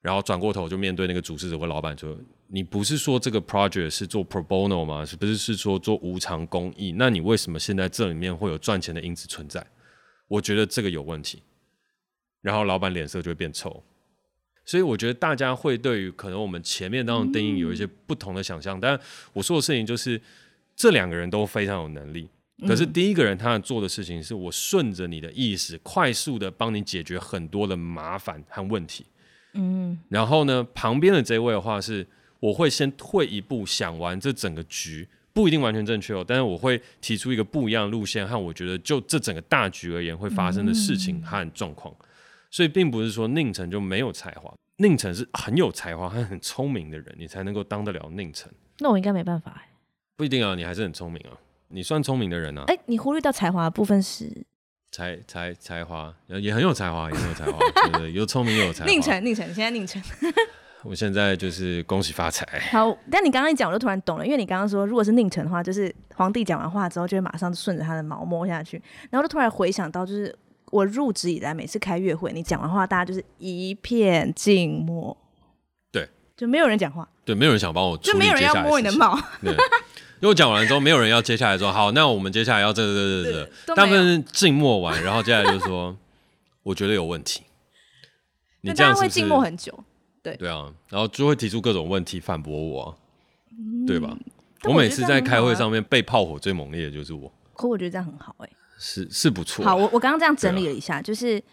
[0.02, 2.17] 然后转过头就面对那个主事者或老板说
[2.50, 5.06] ：“你不是说这个 project 是做 pro bono 吗？
[5.06, 6.93] 是不是是说做无偿公益？
[6.93, 9.63] 那你为什么现在这里面会有赚钱的因子存在？
[10.28, 11.43] 我觉得这个有问题。”
[12.41, 13.84] 然后老板脸色就会变臭，
[14.65, 19.00] 所以我觉得大家会对于可能我们前面当中定义有一些不同的想象，但
[19.32, 20.19] 我说的事情就是
[20.76, 22.28] 这两个人都非常有能力。
[22.68, 29.06] 可是第一个人他做的事情是我顺着你的意思，快速的帮你解决很多的麻烦和问题。
[29.54, 32.08] 嗯，然后呢，旁边的这位的话是，
[32.39, 41.94] 我会先退一步想完这整个局，不一定完全正确哦，但是我会提出一个不一样的路线和我觉得就这整个大局而言会发生的事情和状况。
[42.50, 48.52] 所以并不是说宁晨就没有才华，宁晨是很有才华和很聪明的人，你才能够当得了宁晨。
[48.80, 49.70] 那我应该没办法哎，
[50.16, 51.34] 不一定啊，你还是很聪明啊。
[51.74, 52.64] 你算聪明的人啊！
[52.68, 54.32] 哎、欸，你忽略掉才华的部分是
[54.92, 58.12] 才才才华，也很有才华，也很有才华，对 不对？
[58.12, 58.92] 又聪明又有才华。
[58.92, 60.02] 宁晨，宁晨，你现在宁晨。
[60.84, 62.46] 我现在就是恭喜发财。
[62.72, 75.18] 好，但你刚刚一讲，我就突然懂了，因为你刚刚说，如果是宁晨的话，就是皇帝讲完话之后，就会马上顺着他的毛摸下去，然后就突然回想到，就是我入职以来，每次开月会，你讲完话，大家就是一片静默，
[75.92, 76.08] 对，
[76.38, 79.18] 就没有人讲话，对，没有人想帮我，就没有人要摸你的毛。
[80.24, 85.94] 因为我讲完了之后，没有人要接下来说好，那我们接下来要这这这个这个，大部分静默完，然后接下来就说，
[86.64, 87.42] 我觉得有问题。
[88.62, 89.78] 你这样会静默很久，
[90.22, 92.98] 对对啊，然后就会提出各种问题反驳我，
[93.86, 94.16] 对吧？
[94.64, 97.30] 我每次在开会上面被炮火最猛烈的就是我。
[97.54, 99.66] 可我觉得这样很好哎，是是不错。
[99.66, 101.44] 好，我我刚刚这样整理了一下，就是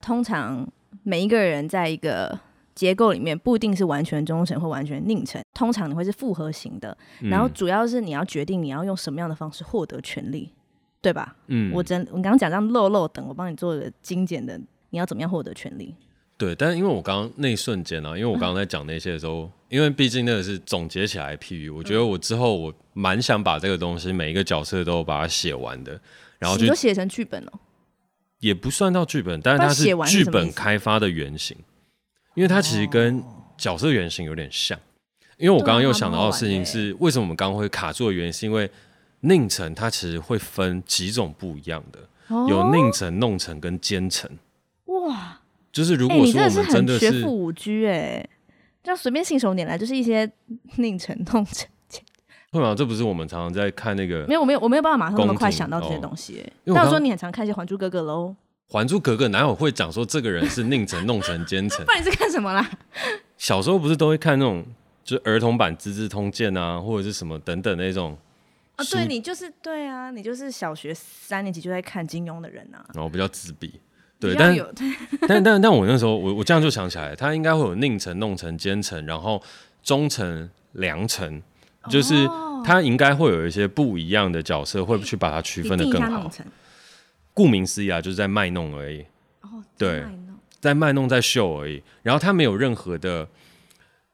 [0.00, 0.64] 通常
[1.02, 2.38] 每一个人在一个。
[2.74, 6.96] 结构里面不一定是完全忠诚或完全佞臣，通常你会是复合型的。
[7.20, 10.52] 嗯、然后主要是你要决定你要用什么样的方式获得权利，
[11.00, 11.36] 对吧？
[11.46, 14.58] 嗯，我真我刚刚讲这样漏漏等，我帮你做一个精简的，
[14.90, 15.94] 你要怎么样获得权利？
[16.36, 26.00] 对，但是因为我刚刚那一瞬间啊，因为我刚刚在讲那些的时候，嗯、因为毕竟那个是总结起来的譬喻，我觉得我之后我蛮想把这个东西每一个角色都把它写完的，
[26.40, 27.52] 然后就写成剧本了，
[28.40, 31.56] 也不算到剧本，但是它是剧本开发的原型。
[32.34, 33.22] 因为它其实跟
[33.56, 34.78] 角色原型有点像，
[35.38, 38.70] 因为我刚刚又想到的事情是，为什么我们刚刚会卡住的原因，是因为
[39.22, 41.98] 佞臣它其实会分几种不一样的，
[42.48, 44.30] 有佞臣、弄臣跟奸臣。
[44.86, 45.40] 哇，
[45.72, 48.28] 就是如果说我们真的是学富五车哎，
[48.82, 50.30] 这样随便信手拈来就是一些
[50.76, 51.68] 佞臣、弄臣。
[52.50, 52.72] 会吗？
[52.72, 54.24] 这不是我们常常在看那个？
[54.28, 56.44] 没有，我没有，我没有办法马上那么快想到这些东西。
[56.62, 58.36] 那我说你很常看一些《还珠格格》喽。
[58.74, 61.86] 《还珠格格》哪有会讲说这个人是佞臣、弄臣、奸臣？
[61.86, 62.68] 不然你是看什么啦？
[63.38, 64.66] 小时候不是都会看那种，
[65.04, 68.18] 就是儿童版《资治通鉴》啊，或者是什么等等那种。
[68.74, 72.84] 啊，对你就是对啊，你就是小学三年级就在看金庸的人啊。
[72.94, 73.80] 然后比较自闭，
[74.18, 74.56] 对，但
[75.28, 79.40] 但但但我那时候我我这样就想起来，他应该会有佞臣、弄臣、奸臣，然后
[79.84, 81.40] 忠臣、良臣，
[81.88, 82.28] 就是
[82.64, 86.28] 他应该会有一些不一样的角色，会去把它区分的更好。
[87.34, 89.04] 顾名思义啊，就是在卖弄而已。
[89.42, 90.04] 哦，对，
[90.60, 91.82] 在卖弄，在秀而已。
[92.02, 93.28] 然后他没有任何的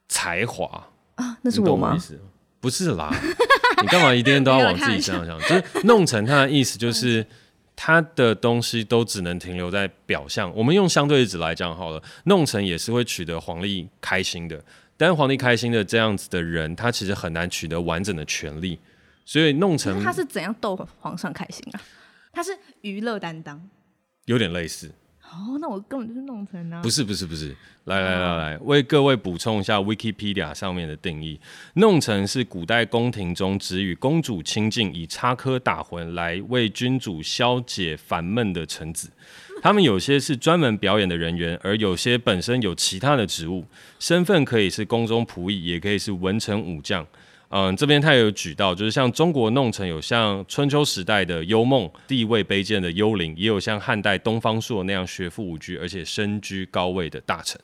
[0.09, 1.97] 才华啊，那是我吗？
[2.61, 3.11] 不是啦，
[3.81, 5.49] 你干嘛一定都要 往自己身上想？
[5.49, 7.25] 就是弄成他的意思，就是
[7.75, 10.53] 他的东西都只能停留在表象。
[10.55, 14.63] 我们用相对值来讲好了，弄成也是会取得皇帝开心的，
[14.97, 18.79] 但是皇帝开心的这样子的人，他其实很难取得完整的权利。
[19.25, 21.81] 所以弄成他是怎样逗皇上开心啊？
[22.33, 23.69] 他是娱乐担当，
[24.27, 24.93] 有点类似。
[25.33, 26.83] 哦，那我根本就是弄成啊！
[26.83, 31.39] 不是不是不是，来来来来，为各位补充一下 Wikipedia 上面的定义：
[31.75, 39.09] 弄臣是古代宫廷中只与公主亲近，以插科打诨来为君主消解烦闷的臣子。
[39.63, 43.65] 他们有些是专门表演的人员，而有些本身有其他的职务，
[44.01, 47.07] 身份可以是宫中仆役，也可以是文臣武将。
[47.53, 57.61] 嗯，这边他也有举到，就是像中国弄臣有像春秋时代的幽梦，地位卑贱的幽灵，也有像汉代东方朔那样学富五车而且身居高位的大臣。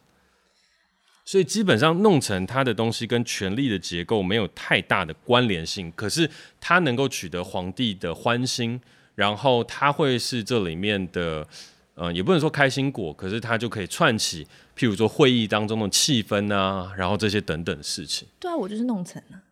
[1.24, 6.28] 所以基本上弄成他的东西跟权力的结构没有太大的关联性，可是
[6.60, 8.80] 他能够取得皇帝的欢心，
[9.14, 11.46] 然后他会是这里面的，
[11.94, 14.44] 呃，也不能说开心果，可是他就可以串起，
[14.76, 18.26] 譬如说会议当中的气氛啊，然后这些等等的事情。
[18.40, 19.45] 对啊，我就是弄成啊。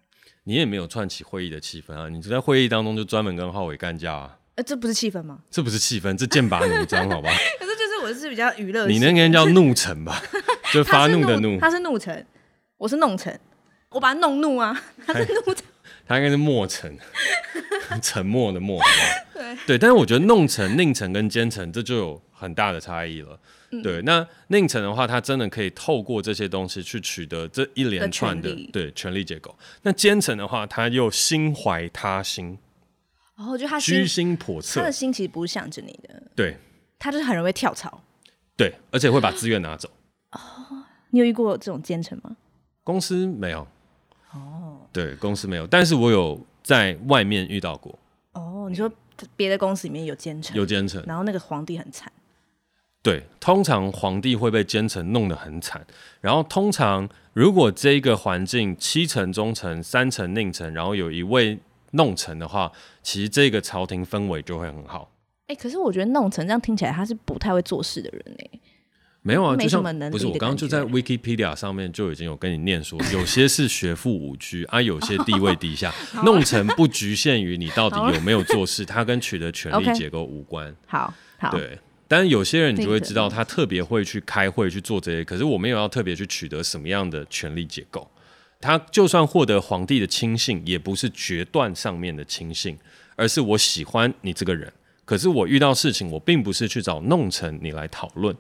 [0.45, 4.39] 你也没有串起会议的气氛啊，你就在会议当中就专门跟浩伟干架啊。
[4.57, 5.39] 呃，这不是气氛吗？
[5.51, 7.31] 这不是气氛，这剑拔弩张，好吧？
[7.59, 8.87] 可是就是我是比较娱乐。
[8.87, 10.23] 你那个叫怒沉吧？
[10.73, 11.59] 就发怒的怒。
[11.59, 12.25] 他是怒沉，
[12.77, 13.39] 我是弄沉，
[13.89, 14.79] 我把他弄怒啊。
[15.07, 15.65] 他是怒沉，
[16.07, 16.97] 他应该是默沉，
[18.03, 18.81] 沉默的默。
[19.33, 23.39] 对对，但是我觉得弄沉、佞臣跟奸臣这就有很大的差异了。
[23.81, 29.57] 嗯、对，那佞臣的话，他真的可以透过这些东西去取得这一连串的权对权力结构。
[29.83, 32.59] 那奸臣的话，他又心怀他心。
[33.37, 36.57] 然后就他居心叵测，他的心其实不是向着你的，对，
[37.01, 38.01] 他就是很容易跳槽，
[38.57, 39.91] 对，而且会把资源拿走。
[40.31, 40.39] 哦，
[41.11, 42.37] 你有遇过这种奸臣吗？
[42.85, 43.67] 公司没有，
[44.33, 47.99] 哦，对，公司没有，但是我有在外面遇到过。
[48.35, 48.89] 哦，你说
[49.35, 52.13] 别的公司里面有奸臣，有奸臣，然后那个皇帝很惨。
[53.05, 55.87] 对，通常皇帝会被奸臣弄得很惨，
[56.21, 61.61] 然后通常如果这个环境七成忠臣，三成佞臣，然后有一位。
[61.97, 62.73] 弄臣的话，
[63.05, 65.13] 其实这个朝廷氛围就会很好。
[65.47, 68.61] 哎、欸，可是我觉得弄臣这样听起来，他是不太会做事的人呢。
[69.23, 75.95] 没有啊，就像不是我刚刚就在 Wikipedia 上面就已经有跟你念说，有些是学富五车 啊，有些地位低下。
[76.27, 80.75] 弄成不局限于你到底有没有做事，他跟取得权力 结构无关。
[80.89, 81.79] 好，好，对。
[82.07, 88.09] 但是有些人你就会知道，他特别会去开会去做这些，可是我没有要特别去取得什么样的权力结构。
[88.61, 92.79] 他就算获得皇帝的亲信，也不是决断上面的亲信，
[93.17, 94.73] 而是我喜欢你这个人。
[95.05, 98.35] 可是我遇到事情，我并不是去找弄臣你来讨论，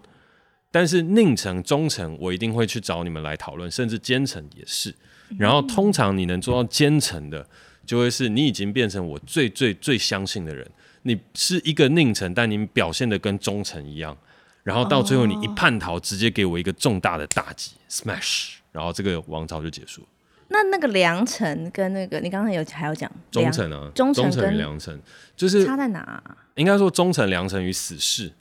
[0.70, 4.94] 但是佞臣、忠臣，我一定会去找你们来讨论，甚至奸臣也是。
[5.38, 7.46] 然后通常你能做到奸臣的，
[7.84, 10.66] 就会是你已经变成我最最最相信的人。
[11.04, 14.16] 你是一个佞臣，但你表现的跟忠臣一样，
[14.62, 20.08] 然后到最后你一叛逃，直接给我一个重大的打击，smash，然后这个王朝就结束了。
[20.48, 25.00] 那那个良臣跟那个，你刚才有还有讲忠臣啊，忠臣与良臣
[25.34, 26.36] 就是差在哪啊？
[26.54, 28.32] 应该说忠臣、良臣与死士。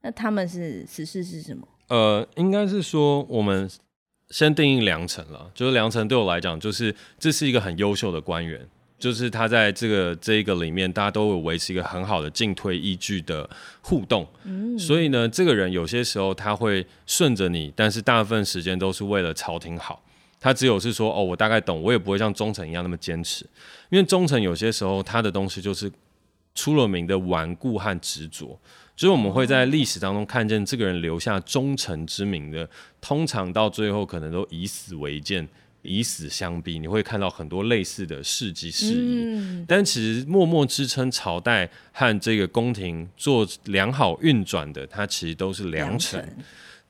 [0.00, 1.66] 那他们是死士是什么？
[1.88, 3.70] 呃，应该是说我们
[4.30, 8.66] 先定义良臣了，就是良臣对我来讲，就是这是一个很优秀的官员，
[8.98, 13.48] 就是他在这个这一个里面，大家都会维持一个很好的进退依据的
[13.82, 14.26] 互动。
[14.44, 20.02] 嗯，所以呢，这个人有些时候他会顺着你，但是大部分时间都是为了朝廷好。
[20.40, 23.46] 他只有是说哦，我大概懂，我也不会像忠诚一样那么坚持，
[23.88, 25.90] 因为忠诚有些时候他的东西就是
[26.54, 28.58] 出了名的顽固和执着，
[28.94, 32.68] 就是我们会在历史当中看见这个人留下忠诚之名的，
[33.00, 35.48] 通常到最后可能都以死为鉴，
[35.84, 36.80] 以死相逼。
[36.80, 46.36] 你会看到很多类似的事迹事宜，嗯、但其实默默支撑朝代和这个宫廷做良好运转的，它其实都是良臣。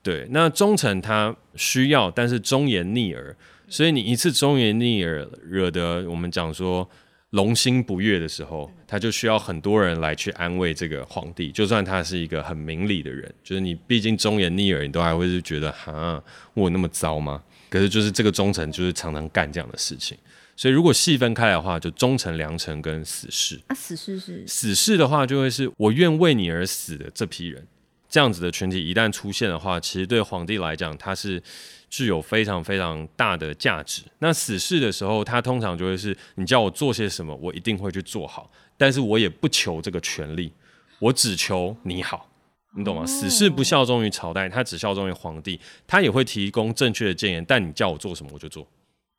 [0.02, 3.35] 对，那忠臣他需要，但是忠言逆耳，
[3.68, 6.87] 所以你一次忠言逆耳，惹得我们讲说
[7.30, 17.42] 龙心不悦的时候，他就需要很多人来去安慰这个皇帝，就算他是一个很明理的人，就是你毕竟忠言逆耳，你都还会是觉得哈，我那么糟吗？
[17.74, 20.16] 可是就是这个忠臣就是常常干这样的事情，
[20.54, 23.60] 所以如果细分开来的话，就忠臣、良臣跟死士。
[23.66, 27.66] 啊，死士是死士的话，就会是我愿为你而死的这批人。
[28.08, 31.42] 这样子的群体一旦出现的话，其实对皇帝来讲，他是
[31.90, 34.02] 具有非常非常大的价值。
[34.20, 40.52] 那死士的时候，他通常就会是你叫我做些什么，我一定会去做好，但是我也不求这个权利，
[41.00, 42.30] 我只求你好，
[42.76, 43.06] 你懂吗？
[43.06, 48.66] 死士不效忠于朝代，他只效忠于皇帝，他也会提供正确的谏言，但你叫我做什么，我就做。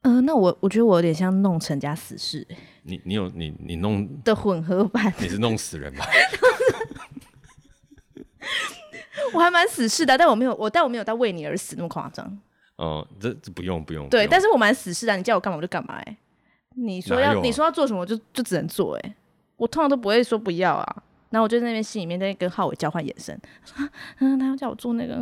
[0.01, 2.45] 嗯、呃，那我我觉得我有点像弄成加死士。
[2.83, 5.13] 你你有你你弄的混合版？
[5.19, 6.05] 你是弄死人吧？
[9.33, 12.25] 我还蛮死士的，但我没有我，但我没有到为你而死那么夸张。
[12.75, 14.07] 哦、嗯，这这不用不用。
[14.09, 16.01] 对，但是我蛮死士的，你叫我干嘛我就干嘛、欸。
[16.03, 16.17] 哎，
[16.75, 18.99] 你说要、啊、你说要做什么，我就就只能做、欸。
[18.99, 19.15] 哎，
[19.57, 21.03] 我通常都不会说不要啊。
[21.35, 23.37] 然后我就在那边心里面在跟浩伟交换眼神，
[24.19, 25.21] 嗯，他要叫我做那个。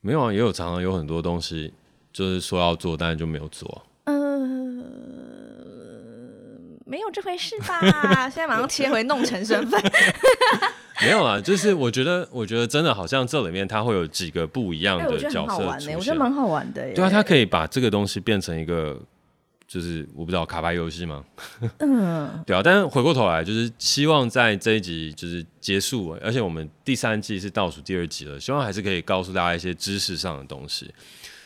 [0.00, 1.72] 没有啊，也有常常有很多东西，
[2.12, 3.86] 就是说要做，但是就没有做。
[4.06, 4.84] 嗯、呃，
[6.84, 8.28] 没有这回事吧？
[8.28, 9.80] 现在马上切回弄成身份。
[11.02, 15.96] 没有啊，就是我觉得，我觉得真的好像这里面它会有几个不一样的角色出现。
[15.96, 16.92] 我觉得蛮好玩的。
[16.92, 19.00] 对啊，它可以把这个东西变成一个，
[19.68, 21.22] 就是我不知道卡牌游戏吗？
[21.78, 22.62] 嗯，对啊。
[22.64, 30.90] 但是回过头来，就是希望在这一集就是结束，而且我们第三季是倒数第二集了，希望还是可以告诉大家一些知识上的东西。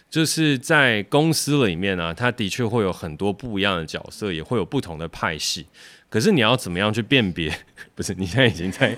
[0.08, 5.66] 就是在公司里面呢、啊，它的确会有很多不一样的角色，也会有不同的派系。
[6.08, 7.50] 可是你要怎么样去辨别？
[7.96, 8.94] 不是，你现在已经在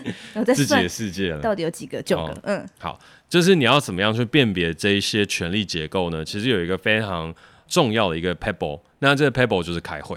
[0.54, 1.40] 自己的世界了。
[1.40, 2.02] 到底有几个？
[2.02, 2.32] 九个？
[2.32, 2.98] 哦、嗯，好，
[3.28, 6.24] 就是你要怎么样去辨别这一些权力结构呢？
[6.24, 7.32] 其实有一个非常
[7.74, 10.16] 重要的一个 pebble，那这个 pebble 就是开会。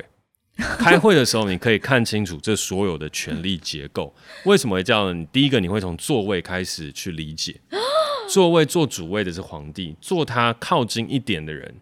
[0.78, 4.14] 开会的时候，你可以看清楚这所有的权力结构。
[4.46, 5.14] 为什么会这样呢？
[5.14, 7.56] 你第一个，你会从座位开始去理解。
[8.30, 11.74] 座位坐主位的是皇帝，坐他靠近一点的人，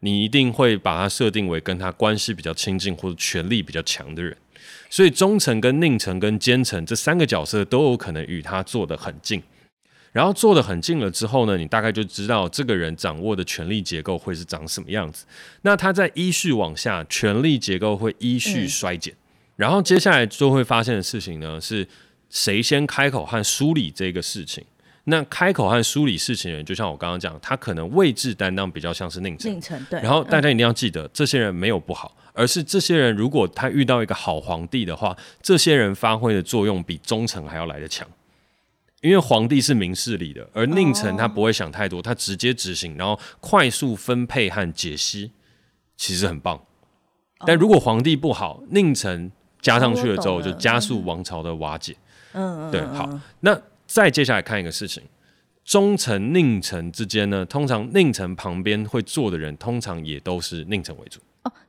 [0.00, 4.36] 你一定会把他设定为跟他关系比较亲近或者权力比较强的人。
[4.88, 9.42] 所以忠臣跟佞臣跟奸臣这三个角色都有可能与他坐得很近。
[10.14, 15.26] 然后坐得很近了之后呢，你大概就知道这个人掌握的权力结构会是长什么样子。
[15.62, 19.12] 那他在依序往下，权力结构会依序衰减。
[19.12, 19.18] 嗯、
[19.56, 21.84] 然后接下来就会发现的事情呢，是
[22.30, 24.64] 谁先开口和梳理这个事情。
[25.06, 29.50] 那开口和梳理事情的人，就像我刚刚讲，他可能位置担当比较像是宁臣。
[29.50, 30.00] 宁臣对。
[30.00, 38.08] 然后大家一定要记得，嗯、这些人没有不好，而是这些人如果他遇到一个好皇帝的话，这些人发挥的作用比忠臣还要来得强。
[39.04, 45.30] 因为皇帝是明事理的，而宁臣他不会想太多，他直接执行，然后快速分配和解析，
[45.94, 46.58] 其实很棒。
[47.46, 49.30] 但如果皇帝不好，宁臣
[49.60, 51.94] 加上去了之后，就加速王朝的瓦解。
[52.32, 53.20] 嗯，对，好。
[53.40, 55.02] 那再接下来看一个事情，
[55.66, 61.20] 忠臣宁臣之间呢，通常宁臣旁边会坐的人，通常也都是宁臣为主。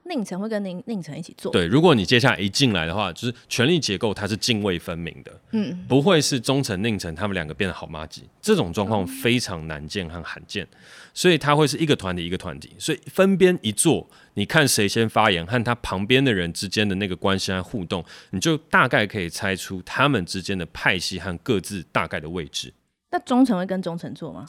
[0.06, 1.52] 哦，佞臣会跟宁宁城一起做。
[1.52, 10.68] 对，如果你接下来一进来的话，就是权力结构它是泾渭分明的，嗯，不会是忠诚宁城他们两个变得好妈鸡，这种状况非常难见和罕见，
[11.14, 22.72] 所以它会是一个团体一个团体，所以分边一坐，你看谁先发言和他旁边的人之间的那个关系和互动，你就大概可以猜出他们之间的派系和各自大概的位置。
[23.12, 24.46] 那忠诚会跟忠诚做吗？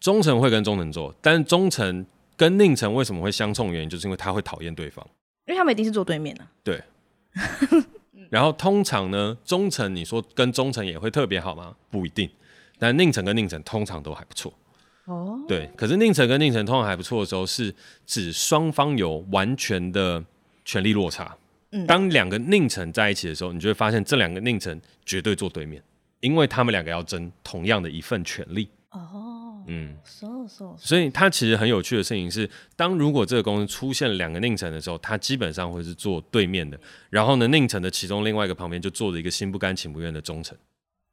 [0.00, 2.04] 忠诚会跟忠诚做，但是忠臣。
[2.36, 3.72] 跟宁城为什么会相冲？
[3.72, 5.06] 原因就是因为他会讨厌对方，
[5.46, 6.46] 因为他们一定是坐对面的。
[6.62, 6.82] 对，
[8.30, 11.74] 然后通常呢，忠诚你说跟忠诚也会特别好吗？
[11.90, 12.28] 不一定，
[12.78, 14.52] 但宁城跟宁城通常都还不错。
[15.06, 17.74] 哦，对，可是宁城跟宁城通常还不错的时候，是
[18.04, 20.22] 指双方有完全的
[20.64, 21.36] 权力落差。
[21.70, 25.82] 嗯，当两个宁城在一起的时候，你就会发现这两个宁城绝对坐对面，
[26.20, 28.68] 因为他们两个要争同样的一份权利。
[28.90, 29.25] 哦。
[29.66, 29.96] 嗯.
[30.78, 36.78] 所以它其实很有趣的事情是，当如果这个公司出现两个宁城的时候，它基本上会是坐对面的。
[37.10, 40.56] 然后呢，宁城的其中另外一个旁边就坐着一个心不甘情不愿的忠臣。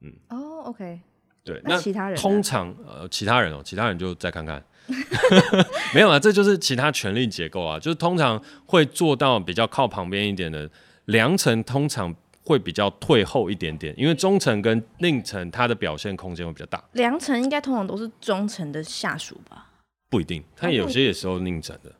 [0.01, 0.99] 嗯，哦、oh,，OK，
[1.43, 4.63] 对，那其他人通常呃，其他人哦，其他人就再看看，
[5.95, 10.69] 没有啊，这就是其他权力结构啊，就是通常会做到比较靠旁边一点的
[11.05, 12.15] 良臣，通常。
[12.43, 16.83] 会比较退后一点点，因为忠臣跟佞臣他的表现空间会比较大。
[16.93, 19.71] 良臣应该通常都是中臣的下属吧？
[20.09, 21.95] 不一定，他有些也是佞臣的。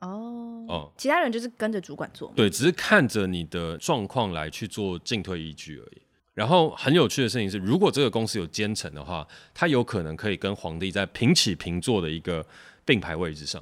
[0.00, 2.32] 哦哦，其他人就是跟着主管做。
[2.36, 6.02] 对，只是看着你的状况来去做进退依据而已。
[6.34, 12.46] 然后很有趣的事情是，如果这个公司有奸臣的话，他有可能可以跟皇帝在平起平坐的一个
[12.84, 13.60] 并排位置上。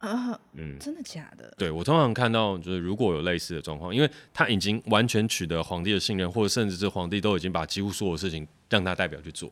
[0.00, 1.54] 啊，嗯，真的假的？
[1.56, 9.50] 对，我通常看到就是如果有类似的状况，因为他已经完全取得皇帝的信任，或者甚至是皇帝都已经把几乎所有事情让他代表去做。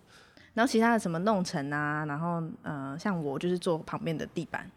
[0.55, 4.69] 然后其他的什么弄臣啊，然后呃，像我就是坐旁边的地板，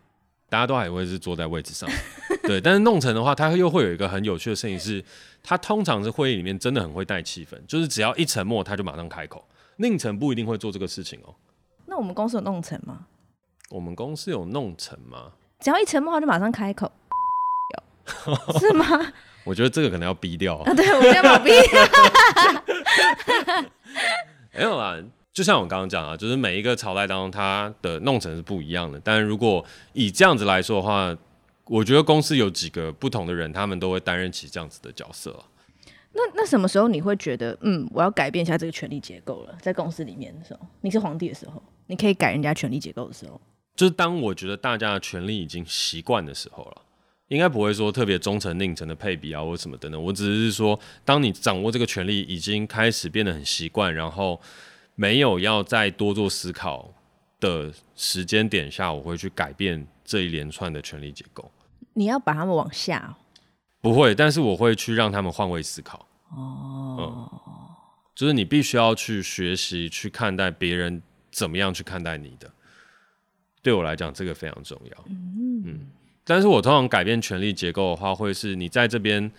[0.49, 1.89] 大家都还会是坐在位置上。
[2.43, 5.03] 对，但是弄臣的话，他又会有一个很有趣的事情是，
[5.41, 9.47] 他通常是会议里面真的很会带气氛，就是只要一沉默，他就马上开口。
[9.77, 11.33] 宁臣不一定会做这个事情哦。
[11.85, 13.07] 那我们公司有弄臣吗？
[13.69, 15.31] 我们公司有弄臣吗？
[15.61, 16.91] 只要一沉默，他就马上开口，
[18.59, 18.85] 是吗？
[19.43, 20.73] 我觉得这个可能要逼掉啊！
[20.73, 21.81] 对，我们要把逼掉。
[24.53, 24.97] 没有啦，
[25.33, 28.99] 就像我刚刚讲啊，就是每一个朝代当中，它的弄成是不一样的。
[29.03, 31.15] 但是如果以这样子来说的话，
[31.65, 35.45] 我觉得公司有几个不同的人，他们都会担任起这样子的角色啊。
[36.13, 39.55] 那那什么时候你会觉得，嗯，我要改变一下这个权力结构了？
[39.61, 43.39] 在公司里面的时候，你是皇帝的时候，你可以改人家权力结构的时候。
[43.75, 46.81] 就是当我觉得大家的权利已经习惯的时候了，
[47.29, 50.01] 应该不会说特别忠诚佞臣的配比啊或什么等等。
[50.01, 54.39] 我只是说，当你掌握这个权利已经开始变得很习惯，然后
[54.95, 56.93] 没有要再多做思考
[57.39, 61.49] 的时间点下，我会去改变这一连串的权力结构。
[61.93, 63.17] 你要把他们往下？
[63.81, 66.05] 不会，但是我会去让他们换位思考。
[66.29, 67.29] 哦，嗯，
[68.13, 71.01] 就是你必须要去学习去看待别人
[71.31, 72.51] 怎么样去看待你的。
[73.61, 75.05] 对我来讲，这个非常重要。
[75.07, 75.79] 嗯，嗯，
[76.23, 79.31] 但是我通常改变权力结构的话，会是你在这边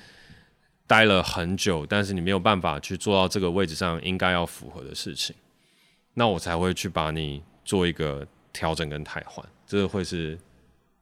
[0.86, 5.34] 待了很久，但是你没有办法去做到这个位置上应该要符合的事情，
[6.14, 10.38] 那我才会去把你做一个调整跟汰换，这个会是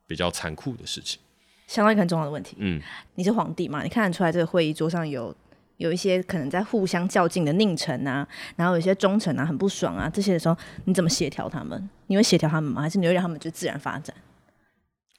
[0.06, 1.20] 比较残酷的事情。
[1.66, 2.80] 相当一个很重要的问题，嗯，
[3.14, 3.82] 你是皇帝嘛？
[3.82, 5.34] 你看得出来这个会议桌上有
[5.80, 10.54] 有一些可能在互相较劲的佞臣啊，然后有一些忠臣啊很不爽啊，这些的时候
[10.84, 11.88] 你怎么协调他们？
[12.08, 12.82] 你会协调他们吗？
[12.82, 14.14] 还是你会让他们就自然发展？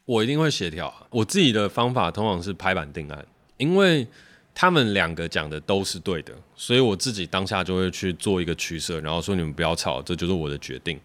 [0.05, 0.93] 我一定会协调。
[1.09, 3.26] 我自己的方法通常是拍板定案，
[3.57, 4.07] 因为
[4.53, 10.99] 他们两个讲的都是对的，所以我自己当下就会去做一个取舍，然后说你们不要吵，这就是我的决定。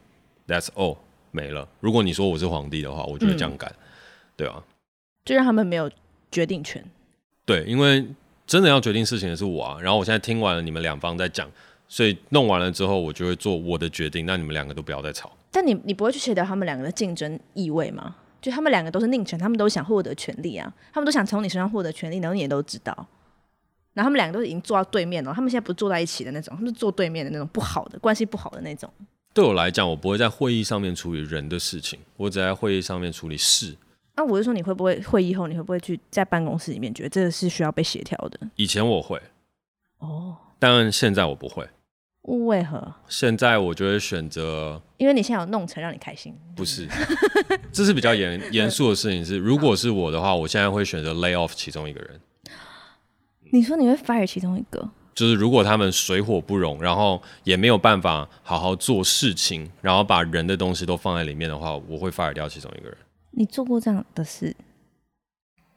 [0.46, 0.98] That's all，
[1.30, 1.66] 没了。
[1.80, 3.80] 如果你说我是皇帝的话，我就会这样干，嗯、
[4.36, 4.62] 对啊，
[5.24, 5.90] 就让他们没有
[6.30, 6.84] 决定权。
[7.46, 8.06] 对，因为
[8.46, 9.78] 真的要决定事情的是我啊。
[9.80, 11.50] 然后我现在听完了你们两方在讲，
[11.88, 14.24] 所以弄完了之后，我就会做我的决定。
[14.26, 15.32] 那你们两个都不要再吵。
[15.50, 18.16] 但你你不会去协调他们两个的竞争意味吗？
[18.40, 22.94] 就他们两个都是宁权，他们都想获得权利啊，他们都想从你身上获得权利，然后你也都知道。
[23.94, 28.88] 然后他们两个都已经坐到对面了，他们现在不是坐在一起的那种，他们是坐对面的那种不好的关系不好的那种。
[29.32, 33.74] 对我来讲，我不会在会议上面处理人的事情，我只在会议上面处理事。
[34.16, 38.40] 那、啊、我是说，你会不会会议后，你会不会去在办公室里面觉得这个是需要被协调的？
[38.56, 39.20] 以前我会，
[39.98, 41.68] 哦，但现在我不会。
[42.22, 42.94] 为何？
[43.06, 46.34] 现在我就会选择，因为你现在有弄成让你开心。
[46.56, 46.88] 不是，
[47.70, 49.24] 这是比较严 严肃的事情。
[49.24, 52.20] 是，如果是我的话，我现在会选择 lay off 其中一个人。
[53.52, 54.90] 你说你会 fire 其中一个？
[55.14, 62.98] 就是如果他们水火不容，然后也没有办法好好做事情，然后把人的东西都放在里面的话，我会 fire 掉其中一个人。
[63.38, 64.56] 你做过这样的事？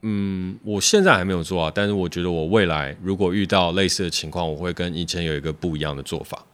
[0.02, 6.46] 嗯，我现在还没有做啊，但是我觉得我未来如果遇到类似的情况，我会跟以前有一个不一样的做法，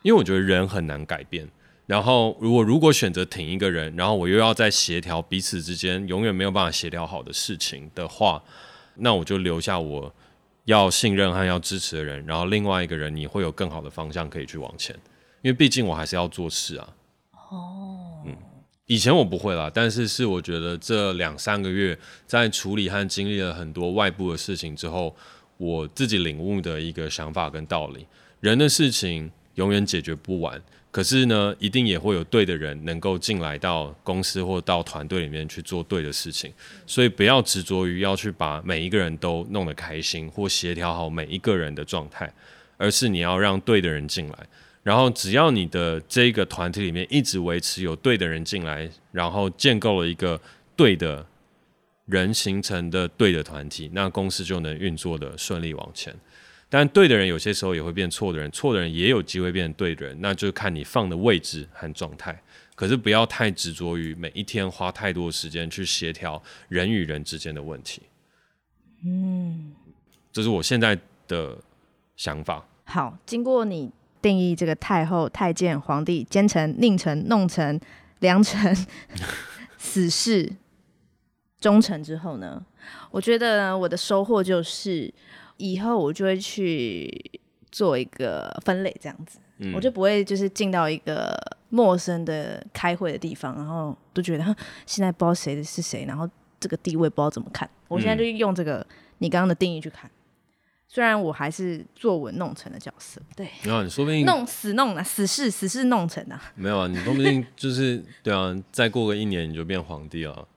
[0.00, 1.46] 因为我觉得人很难改变。
[1.84, 8.42] 然后如果如果选择挺一个人，然后我又要再协调彼此之间永远没有办法协调好的事情的话，
[8.94, 10.14] 那我就留下我
[10.64, 14.96] 要信任和要支持的人，然后另外一个人你会有更好的方向可以去往前，
[15.42, 16.88] 因为毕竟我还是要做事啊。
[17.50, 18.34] 哦，嗯。
[18.86, 25.14] 以前我不会啦，但是是我觉得这两三个月在处理和经历了很多外部的事情之后，
[25.56, 28.06] 我自己领悟的一个想法跟道理：
[28.38, 30.62] 人的事情永远解决不完，
[30.92, 36.52] 可是呢，一定也会有对的人能够进来到公司或到团队里面去做对的事情。
[36.86, 42.32] 所以不要执着于要去把每一个人都弄得开心或协调好每一个人的状态，
[42.76, 44.46] 而是你要让对的人进来。
[44.86, 50.40] 然后，只要你的这个团体里面一直维持有对的人进来，然后建构了一个
[50.76, 51.26] 对的
[52.04, 56.14] 人形成的对的团体，那公司就能运作的顺利往前。
[56.68, 62.40] 但对的人有些时候也会变错的人，错的人也有机会变成对的人，那就看你放的位置和状态。
[62.76, 68.02] 可是不要太执着于每一天花太多时间去协调人与人之间的问题。
[69.04, 69.74] 嗯，
[70.30, 71.58] 这是我现在的
[72.16, 72.64] 想法。
[72.84, 73.90] 好，经过你。
[74.26, 77.80] 定义这个太后、太监、皇帝、奸臣、佞臣、弄臣、
[78.18, 78.76] 良臣、
[79.78, 80.52] 死士、
[81.60, 82.60] 忠臣之后呢，
[83.12, 85.14] 我觉得我的收获就是，
[85.58, 91.32] 以后我就会去做一个分类，这样子，嗯、我就不会就是进到一个
[91.68, 94.44] 陌生的开会的地方，然后都觉得
[94.86, 97.70] 现在不知道谁是谁，然后这个地位不知道怎么看。
[97.86, 98.84] 我现在就用这个
[99.18, 100.10] 你刚刚的定义去看。
[100.96, 110.48] 虽然我还是作文弄成的角色，对，没有，你说不定弄死弄啊，死是死是弄臣啊，没有啊，你说不定就是对啊，再过个一年你就变皇帝了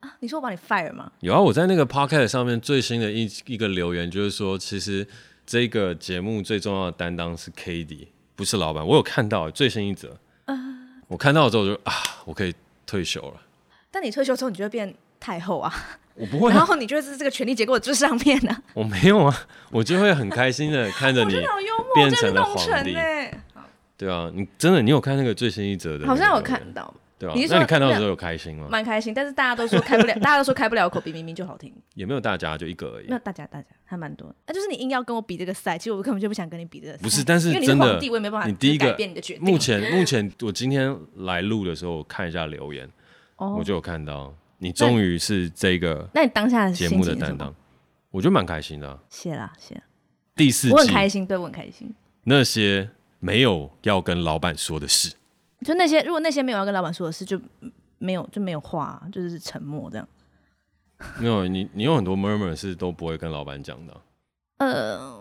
[0.00, 0.16] 啊？
[0.20, 1.12] 你说我把你 fire 吗？
[1.20, 5.06] 有啊，我在那个 podcast 上面最新的一一个留言就是说，其实
[5.44, 8.86] 这个节目最重要的担当是 Cady，不是老板。
[8.86, 10.56] 我有看到最新一则，呃、
[11.06, 11.92] 我看到了之后就啊，
[12.24, 12.54] 我可以
[12.86, 13.42] 退休了。
[13.90, 15.70] 但你退休之后，你就会变太后啊。
[16.20, 18.54] 我不会、啊，然后你觉得是这个权力结构最上面呢？
[18.74, 19.34] 我没有啊，
[19.70, 21.34] 我就会很开心的看着你
[21.94, 22.94] 变成了皇帝。
[23.96, 26.06] 对啊，你真的你有看那个最新一则的？
[26.06, 27.34] 好像有看到，对啊。
[27.48, 28.66] 那你看到的时候有开心吗？
[28.70, 31.70] 蛮开心，但是大家都说开不了， 大家都说开不了口，比明明就好听。
[31.94, 33.06] 也没有大家，就一个而已。
[33.08, 34.34] 没有大家，大家还蛮多。
[34.46, 37.02] 那就是你硬要跟我比这个赛，其实我根本就不想跟你比这个赛。
[37.02, 38.46] 不是，但是真的，因为你是皇帝，我也没办法。
[38.46, 39.44] 你第一个改变你的决定。
[39.44, 42.88] 目前目前我今天来录的时候，我看一下留言，
[43.36, 44.34] 我就有看到。
[44.62, 47.52] 你终于是这个，那你当下节目的担当，
[48.10, 48.98] 我觉得蛮开心的、啊。
[49.08, 49.82] 谢啦，谢啦。
[50.36, 51.92] 第四季，我很开心，对我很开心。
[52.24, 55.14] 那些没有要跟老板说的事，
[55.64, 57.40] 就那些如果那些没有要跟老板说的事，就
[57.98, 60.06] 没有就没有话、啊，就是沉默这样。
[61.18, 64.00] 没有，你你有很多 murmur 是都不会跟老板讲的。
[64.58, 65.19] 呃，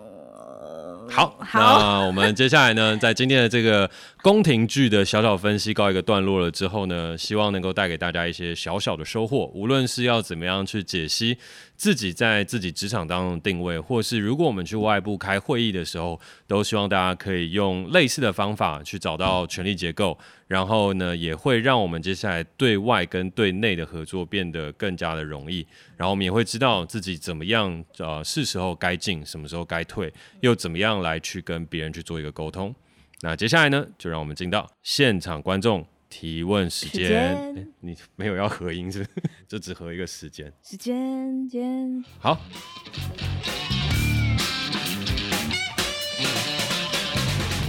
[1.09, 3.89] 好，好，那我们接下来呢，在今天的这个
[4.21, 9.51] 宫廷剧的小小分析告一个段落了之后呢，希望能够带给大家一些小小的收获。
[9.53, 11.37] 无论是要怎么样去解析
[11.79, 25.65] 自己在自己职场当中的定位，或是如果我们去外部开会议的时候，都希望大家可以用类似的方法去找到权力结构，然后呢，也会让我们接下来对外跟对内的合作变得更加的容易。
[25.95, 32.75] 然后我们也会知道自己怎么样，呃，是时候该进，什么时候该退，又怎么样来去跟别人去做一个沟通。
[33.21, 37.67] 那接下来呢，就让我们进到现场观众提问时间。
[37.81, 39.09] 你没有要合音是不是？
[39.47, 40.51] 就只合一个时间。
[40.63, 42.03] 时间间。
[42.19, 42.37] 好。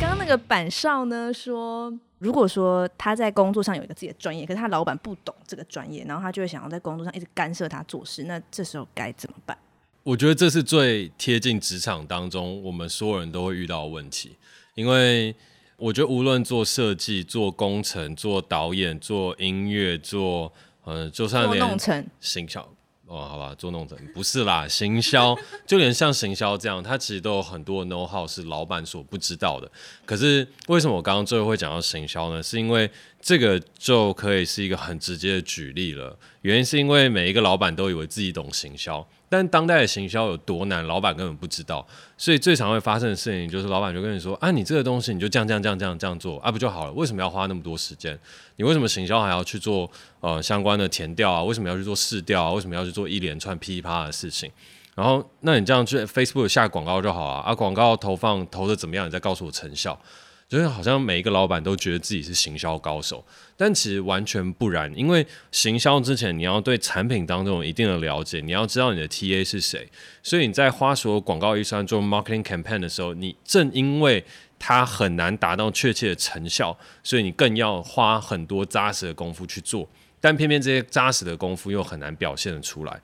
[0.01, 9.57] 刚刚那个板少呢说，如果说他在工作上有一个自己的专业，可是他老板不懂这个专业，然后他就会想要在工作上一直干涉他做事，那这时候该怎么办？
[10.03, 14.35] 我觉得这是最贴近职场当中我们所有人都会遇到的问题，
[14.75, 15.37] 因为
[15.81, 20.53] 我觉得无论做设计、做工程、做导演、做音乐、做
[20.85, 21.79] 呃，就算连
[22.21, 22.61] 行销
[23.07, 25.35] 哦，好吧，做弄成不是啦，行销
[25.67, 29.71] 就连像行销这样，它其实都有很多 know how 是老板所不知道的。
[30.05, 32.43] 可是为什么我刚刚最后会讲到行销呢？
[32.43, 32.91] 是因为
[33.21, 36.19] 这个就可以是一个很直接的举例了。
[36.43, 39.07] 原因是因为每一个老板都以为自己懂行销。
[39.33, 41.87] 但当代的行销有多难，老板根本不知道，
[42.19, 46.93] 所以最常会发生的事情就是老板就跟你说：“啊，你这个东西你就这样这样这样这样这样做啊，不就好了？
[46.95, 48.19] 为什么要花那么多时间？
[48.57, 51.45] 你为什么行销还要去做呃相关的填调啊？
[51.45, 52.51] 为什么要去做市调啊？
[52.51, 54.51] 为什么要去做一连串噼里啪的事情？
[54.97, 59.07] 然后那你这样去 Facebook 下广告就好啊，啊广告投放投的怎么样？
[59.07, 59.97] 你再告诉我成效。”
[60.51, 63.25] 就是好像每一个老板都觉得自己是行销高手，
[63.57, 64.93] 但其实完全不然。
[64.99, 69.89] 因为行销之前，你要对产品当中有一定的了解，你要知道你的 TA 是谁。
[70.25, 74.25] 所以你在花所有广告预算做 marketing campaign 的时候，你正因为
[74.59, 79.89] 它很难达到确切的成效，所以你更要花很多扎实的功夫去做。
[80.21, 83.01] 但偏偏这些扎实的功夫又很难表现得出来。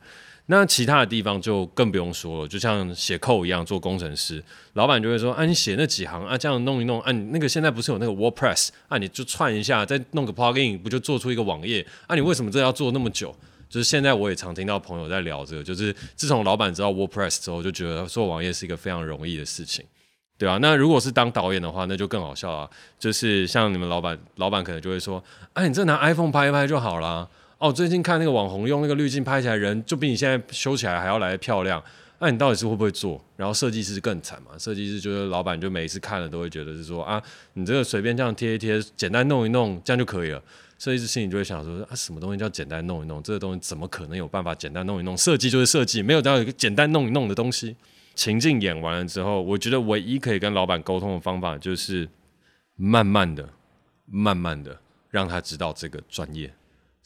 [0.49, 4.40] 那其他的地方就更不用说了，就像写 code 一样，做工程师，
[4.74, 11.84] 老板就会说：啊，你写那几行啊，这样弄一弄，啊，你那个现在不是有那个 WordPress，啊，你就串一下，再弄个 plugin，不就做出一个网页？
[12.07, 13.34] 啊，你为什么这要做那么久？
[13.68, 19.84] 就是现在我也常听到朋友在聊这个，就是自从老板知道 WordPress 之后，就觉得做网页是一个非常容易的事情，
[20.38, 22.70] 对啊，那如果是当导演的话，那就更好笑了，
[23.01, 25.20] 就是像你们老板，老板可能就会说：
[25.55, 27.28] 啊，你这拿 iPhone 拍一拍就好了。
[27.59, 31.82] 哦，最近看那个网红用那个滤镜拍起来，人就比你现在修起来还要来得漂亮。
[32.18, 33.22] 那、你到底是会不会做？
[33.36, 34.50] 然后设计师更惨嘛？
[34.59, 37.22] 设计师就是老板，就每一次看了都会觉得是说啊，
[37.54, 40.42] 你这个随便这样贴一贴，简单弄一弄，这样就可以了。
[40.78, 43.22] 设计师心里就会想说啊，什么东西叫简单弄一弄？
[43.22, 45.16] 这个东西怎么可能有办法简单弄一弄？
[45.16, 47.74] 设计就是设计，没有到一个简单弄一弄的东西。
[48.14, 52.09] 情境演完了之后，我觉得唯一可以跟老板沟通的方法就是
[52.76, 53.46] 慢慢的、
[54.07, 54.78] 慢慢的
[55.11, 56.50] 让他知道这个专业。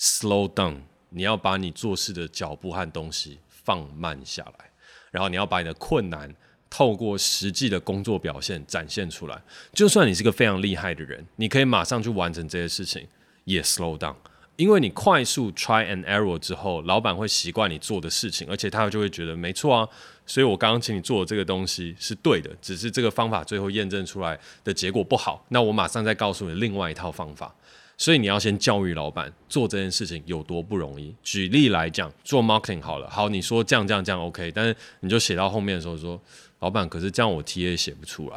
[0.01, 0.77] Slow down，
[1.11, 4.71] 你要把你做事的脚步和东西放慢下来，
[5.11, 6.35] 然后你要把你的困难
[6.71, 9.43] 透过实际的工作表现展现出来。
[9.75, 13.07] 就算你是个非常厉害的人，你可以马上去完成这些事情，
[13.45, 14.15] 也 slow down，
[14.57, 19.87] 因为你快速 try and error 之后，老板会习惯你做的事情，而且他就会觉得没错啊。
[20.25, 25.45] 所以我刚刚请你做的这个东西是对的，只是这个方法最后验证出来的结果不好。
[25.51, 27.55] 那我马上再告诉你另外一套方法。
[28.01, 31.15] 所以你要先教育老板做这件事情有多不容易。
[31.23, 36.19] 举例来讲，做 marketing 好了，好，你说这样这样这样 OK，但是你就写到后面的时候说，
[36.61, 38.37] 老板，可是这样我 TA 写不出来。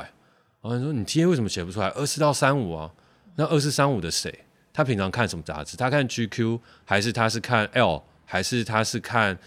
[0.61, 1.88] 然后你说你 TA 为什么写不出来？
[1.91, 2.91] 二四到三五啊，
[3.38, 4.38] 那二四三五的谁？
[4.74, 5.78] 他平常看什么杂志？
[5.78, 9.39] 他看 GQ 还是他是看 L 还是他是看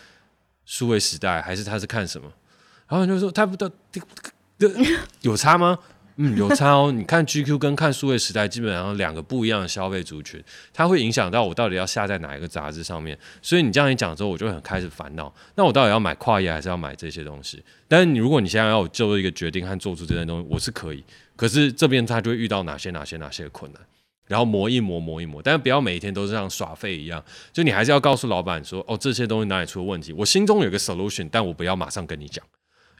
[0.64, 2.32] 数位时代还是他是看什么？
[2.88, 3.70] 然后你就说他不得
[5.20, 5.78] 有差吗？
[6.18, 6.90] 嗯，有差哦。
[6.90, 10.42] 你看 GQ 跟看数位时代，基本上两个不一样的消费族群，
[10.72, 13.18] 它会影响到我到底要下在哪一个杂志上面。
[13.42, 15.32] 所以你这样一讲之后，我就很开始烦恼。
[15.56, 17.62] 那我到底要买跨页还是要买这些东西？
[17.86, 21.04] 但是你如果你现在要我做一个决定和做出这些东西，我是可以。
[21.36, 23.82] 可是这边他就会遇到哪些哪些哪些困难，
[24.26, 25.42] 然后磨一磨磨一磨。
[25.42, 32.42] 但是不要每一天都是像耍废一样，就你还是要告诉老板说，哦，这些东西哪里出了问题，我心中有个 solution，但我不要马上跟你讲。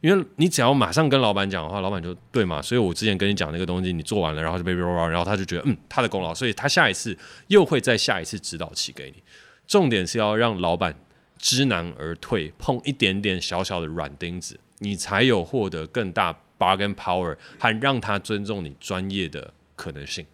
[0.01, 2.61] 因为你只要马上跟老板讲的话，老板就对嘛。
[2.61, 7.17] 所以我之前跟你讲那个东西，你做完了，然后就被 roll 然后他就觉得嗯，他的功劳，所以他下一次
[7.47, 9.23] 又会再下一次指导期给你。
[9.65, 10.95] 重点是要让老板
[11.37, 20.25] 知难而退，碰一点点小小的软钉子，你才有获得更大 bargain power 和让他尊重你专业的可能性。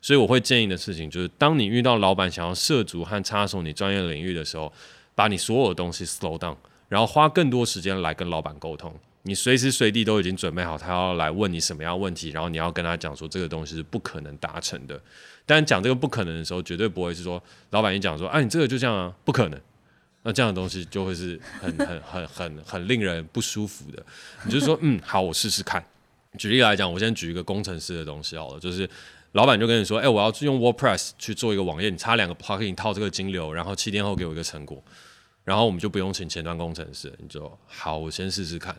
[0.00, 4.72] 所以我会建议的事情就是，当你遇到老板想要涉足和插手你专业领域的时候，
[5.16, 6.54] 把你所有的东西 slow down，
[6.88, 8.94] 然后花更多时间来跟老板沟通。
[9.22, 15.00] 你随时随地都已经准备好，他要来问你什么样问题，然后你要跟他讲说这个东西是不可能达成的。
[15.44, 19.60] 但讲这个不可能的时候，绝对不会是说老板一讲说，哎、啊，你这个就这样啊，不可能。
[20.22, 24.02] 那这样的东西就会是很很很很很令人不舒服的。
[24.44, 25.84] 你就说，嗯，好，我试试看。
[26.36, 28.88] 举例来讲，我先举一个工程师的东西好了，就是
[29.32, 34.82] 老板就跟你说，哎、我要用 WordPress 去做一个网页，你插两个 plugin 套这个金流，然后七天后给我一个成果，
[35.46, 37.10] 然后我们就不用请前端工程师。
[37.18, 38.76] 你就好，我先试试看。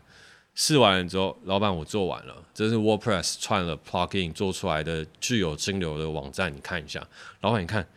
[0.53, 7.07] 试完了之后，老板我做完了，这是 WordPress 串了 plugin 做出来的具有金流的网站，你看一下。
[7.41, 7.87] 老板你看，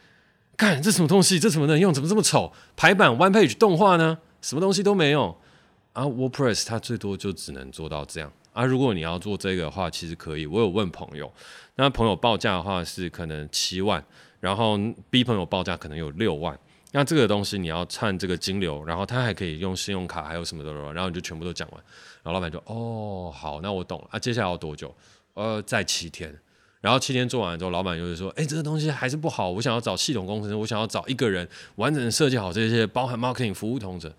[0.57, 1.41] 看这什么东西？
[1.41, 1.93] 这怎么能用？
[1.93, 2.53] 怎么这么丑？
[2.77, 4.19] 排版 one page 动画呢？
[4.43, 5.37] 什么东西都没有
[5.95, 8.31] 啊？WordPress 它最多就只能做到这样。
[8.53, 10.45] 啊，如果你要做这个的话，其实可以。
[10.45, 11.33] 我有问朋友，
[11.77, 14.05] 那朋友报价的话是可能七万，
[14.39, 16.59] 然后 B 朋友报价可能有六万。
[16.93, 21.85] 那这个东西你要串这个金流，然后他还可以用信用卡，还有什么的，然后你就全部都讲完。
[22.23, 24.09] 然后老板就哦，好，那我懂了。
[24.11, 24.95] 啊，接下来要多久？
[25.35, 26.37] 呃，再七天。
[26.81, 34.11] 然后七天做完之后，老板就是说，哎，这个东西还是不好，我想要找系统工程师，我想要找一个人完整的设计好这些，包含 marketing 服务统整。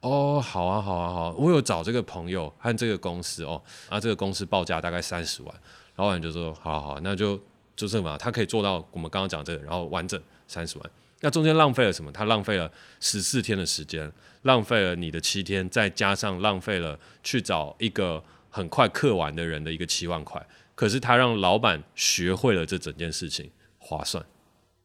[0.00, 5.54] 哦，好啊，好啊，好，我有找这个朋友和这个公司哦，啊，这个公司报价大概三十万，
[5.96, 7.38] 老板就说，好好好，那就
[7.74, 10.90] 就这么，他可以做到我们刚刚讲这个，然后完整三十万，
[11.26, 12.12] 那中间浪费了什么？
[12.12, 12.70] 他浪费了
[13.00, 14.12] 十四天的时间，
[14.42, 20.40] 浪费了你的七天，再加上浪费了去找一个很快刻完的人的一个七万块，
[20.76, 24.24] 可是他让老板学会了这整件事情，划算。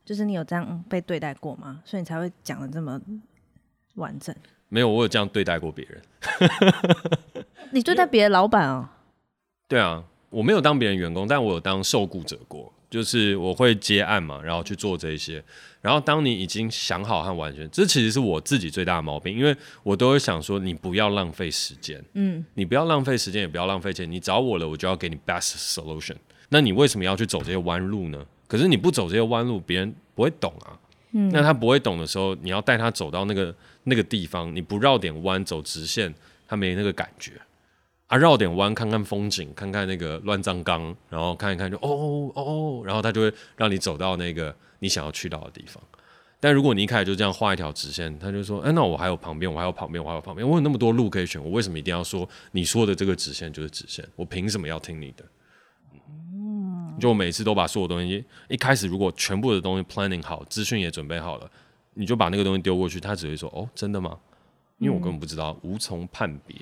[0.03, 1.83] 就是你有这样被对待过吗？
[1.85, 2.99] 所以你才会讲的这么
[3.93, 4.35] 完整。
[4.67, 6.01] 没有，我有这样对待过别人。
[7.69, 8.89] 你对待别的老板哦？
[9.67, 12.73] 对啊，我没有当别人员工，但我有当受雇者过。
[12.91, 15.43] 就是我会接案嘛，然后去做这些。
[15.81, 24.11] 然后当你已经想好和完全，这其实是我自己最大的毛病，因为我都会想说，你不要浪费时间，嗯，你不要浪费时间，也不要浪费钱。
[24.11, 26.15] 你找我了，我就要给你 best solution。
[26.49, 28.23] 那你为什么要去走这些弯路呢？
[28.47, 30.77] 可是你不走这些弯路，别人不会懂啊。
[31.13, 33.55] 嗯，那他不会懂的时候，你要带他走到那个。
[33.83, 36.13] 那个地方你不绕点弯走直线，
[36.47, 37.31] 他没那个感觉
[38.11, 38.17] 啊。
[38.17, 45.81] 绕点弯看看风景，看看那个乱葬岗，然后看一看就哦哦哦，然后他就会让你走到那个你想要去到的地方。
[46.39, 54.03] 但如果你一开始就这样画一条直线，他就说：“哎，那我还有旁边，我还有旁边，我还有旁边，我有那么多路可以选，我为什么一定要说你说的这个直线就是直线？
[54.15, 55.23] 我凭什么要听你的？”
[56.33, 61.47] 嗯，就每次都把所有东西一开始如果全部的东西 planning 好，资讯也准备好了。
[61.93, 64.17] 你就把那个东西丢过去，他只会说：“哦，真的吗？”
[64.79, 66.55] 因为我根本不知道，无从判别。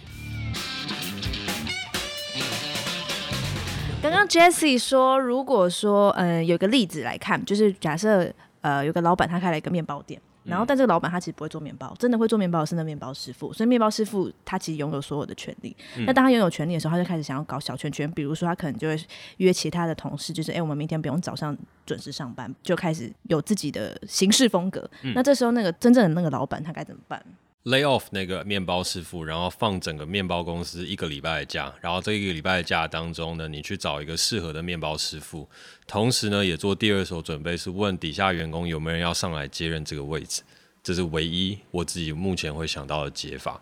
[4.09, 10.19] 刚刚 Jessie 说，如果说，呃，有个例子来看，就是假设，呃，有个老板他开了一个面包店。
[10.45, 13.53] 然后，但这个老板他其实不会做面包，真的会做面包的是那面包师傅。
[13.53, 15.75] 所以，面包师傅他其实拥有所有的权利。
[15.95, 18.99] 嗯、那当他拥有权利的时候，他就开始想要搞小圈圈，比如说他可能就会
[19.37, 21.55] 约其他的同事，就是哎，我们明天不用早上
[21.85, 24.89] 准时上班，就开始有自己的行事风格。
[25.03, 27.23] 嗯、那这时候，那个真正的那个老板他该怎么办
[27.65, 35.47] ？lay off 那个面包师傅，然后放整个面包公司一个礼拜的假，然后这一个礼拜的假当中呢，你去找一个适合的面包师傅，
[35.85, 40.41] 同时呢，也做第二手准备，是问底下员工有没有人要上来接任这个位置。
[40.81, 43.61] 这是唯一我自己目前会想到的解法。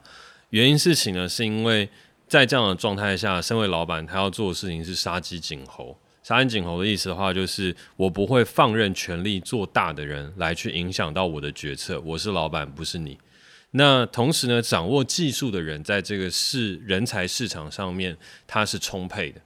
[0.51, 1.89] 原因事情呢，是因为
[2.27, 5.97] 在这样的状态下，身为老板，他要做的事情是杀鸡儆猴。
[6.21, 11.99] 杀鸡儆猴的意思的话，就是我不会放任权力做大的人来去影响到我的决策。
[12.01, 13.17] 我是老板，不是你。
[13.77, 18.17] 那同时呢，掌握技术的人，在这个市人才市场上面，
[18.47, 19.39] 他是充沛的。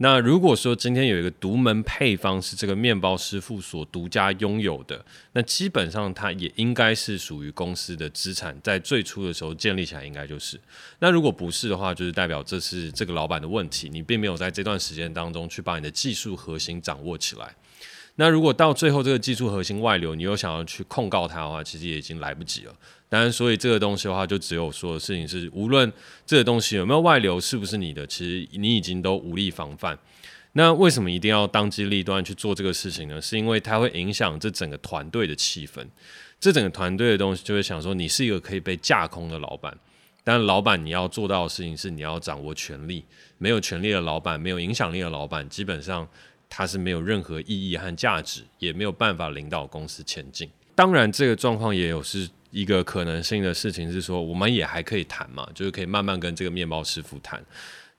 [0.00, 10.58] 那如果说今天有一个独门配方是这个面包师傅所独家拥有的，那基本上它也应该是属于公司的资产，在最初的时候建立起来应该就是。
[11.00, 17.54] 那如果不是的话，就是代表这是这个老板的问题，你并没有在这段时间当中去把你的技术核心掌握起来。
[18.20, 22.74] 那如果到最后这个技术核心外流，你又想要去控告他的话，其实也已经来不及了。
[23.08, 25.90] 当然，所以这个东西的话，就只有说的事情是，无论
[26.26, 29.96] 这个东西有没有外流，是不是你的，其实你已经都无力防范。
[30.54, 33.22] 那为什么一定要当机立断去做这个事情呢？
[33.22, 35.86] 是因为它会影响这整个团队的气氛。
[36.40, 39.72] 这整个团队的东西就会想说，你是一个可以被架空的老板，
[40.24, 43.04] 但老板你要做到的事情是，你要掌握权力。
[43.38, 46.08] 没有权力的老板，没有影响力的老板，基本上。
[46.48, 50.48] 它是没有任何意义和价值，也没有办法领导公司前进。
[50.74, 57.44] 当然，这个状况也有是一个可能性的事情，是说我们也还可以谈嘛，就是可以慢慢跟这个面包师傅谈。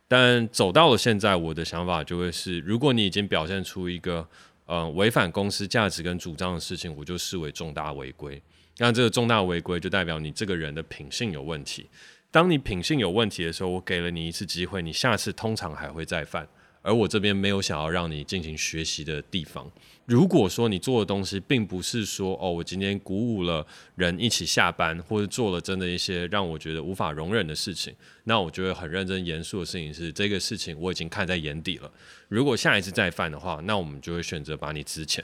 [0.07, 4.27] 但走到了现在，我的想法就会是，如果你已经表现出一个
[4.65, 8.41] 呃违反公司价值跟主张的事情，我就视为重大违规。
[8.77, 11.87] 那这个重大违规就代表你这个人的品性有问题。
[12.31, 16.47] 当你品性有问题的时候，我给了你一次机会，你下次通常还会再犯。
[16.81, 19.69] 而我这边没有想要让你进行学习的地方。
[20.05, 23.63] 如果说你做的东西并不是说哦，我今天鼓舞了
[23.95, 31.91] 人一起下班，或者做了真的一些让我觉得无法容忍的事情，那我觉得很认真严肃的事情是这个事情我已经看在眼底了。
[32.27, 35.21] 如果下一次再犯的话，那我们就会选择把你资遣，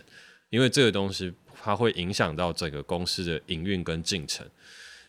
[0.51, 1.33] 因为这个东西
[1.63, 4.45] 它会影响到整个公司的营运跟进程。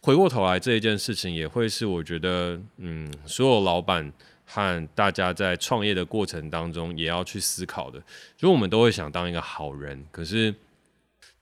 [0.01, 4.11] 回过头来这一件事情也会是我觉得，嗯，所有老板。
[4.49, 8.01] 和大家在创业的过程当中，也要去思考的，
[8.37, 10.55] 就我们都会想当一个好人，可是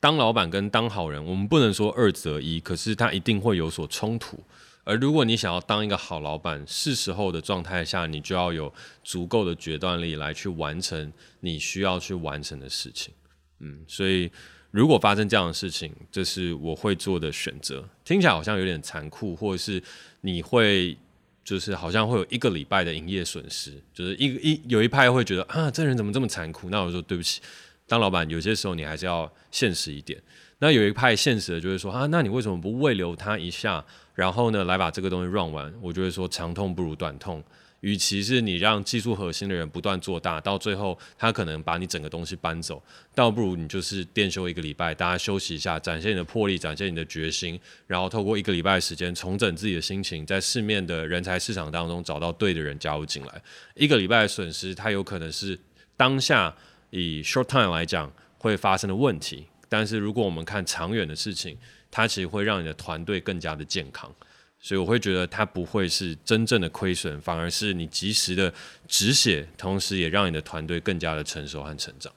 [0.00, 4.42] 当老板跟当好人，我们不能说二择一，可是他一定会有所冲突。
[4.84, 13.14] 而如果你想要当一个好老板，是时候的状态下，你就要有足够的决断力来去完成你需要去完成的事情。
[13.60, 14.30] 嗯，所以
[14.70, 17.86] 如果发生这样的事情，这是我会做的选择。
[18.04, 19.82] 听起来好像有点残酷，或者是
[20.22, 20.96] 你会。
[21.44, 26.70] 就是好像会有一个礼拜的营业损失，就是一一有一派会觉得啊，这人怎么这么残酷？
[26.70, 27.42] 那我说对不起，
[27.86, 30.20] 当老板有些时候你还是要现实一点。
[30.60, 33.84] 那有一派现实的就会说啊，那你为什么不慰留他一下，
[34.14, 35.72] 然后呢来把这个东西 run 完？
[35.82, 37.44] 我就会说长痛不如短痛。
[37.84, 42.82] 与其是你让技术核心的人不断做大，到最后他可能把你整个东西搬走，
[43.14, 53.42] 倒不如你就是店休一个礼拜，大家休息一下，展现你的魄力，展现你的决心，然后透过一个礼拜的时间重整自己的心情，在市面的人才市场当中找到对的人加入进来。
[53.74, 55.58] 一个礼拜的损失，它有可能是
[55.94, 56.56] 当下
[56.88, 61.58] 以 short time 来讲会发生的问题，但是如果我们看长远的事情，
[61.90, 64.10] 它其实会让你的团队更加的健康。
[64.64, 68.50] 所以我会觉得它不会是真正的亏损，反而是你及时的
[68.88, 72.10] 止血，同时也让你的团队更加的成熟和成长。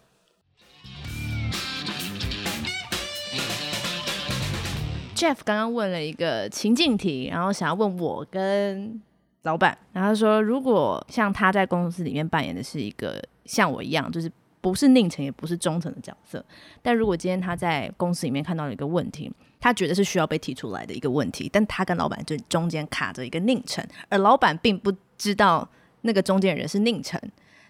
[5.14, 9.02] Jeff 刚刚问了一个情境题，然后想要问我跟
[9.42, 14.32] 老板，然后他说，如果像他在公司里面扮演的是一个像我一样，就是
[14.62, 16.46] 不是佞臣也不是忠诚的角色，
[16.82, 19.30] 但如果今天他在公司里面看到了一个问题。
[19.60, 25.68] 他觉得是需要被提出来的一个问题，但他跟老板就中间卡着一个佞臣，而老板并不知道
[26.02, 27.20] 那个中间人是佞臣。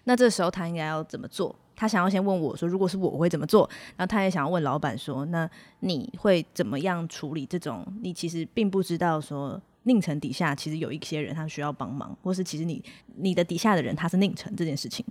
[0.04, 1.54] 那这时候他应该要怎么做？
[1.74, 3.68] 他想要先问我说，如果是我，我会怎么做？
[3.96, 5.48] 然后他也想要问老板说，那
[5.80, 12.82] 你会怎么样处理这种你其实并不知道说宁城底下其实有一些人他需要帮忙，或是其实你
[13.16, 15.04] 你的底下的人他是宁城这件事情。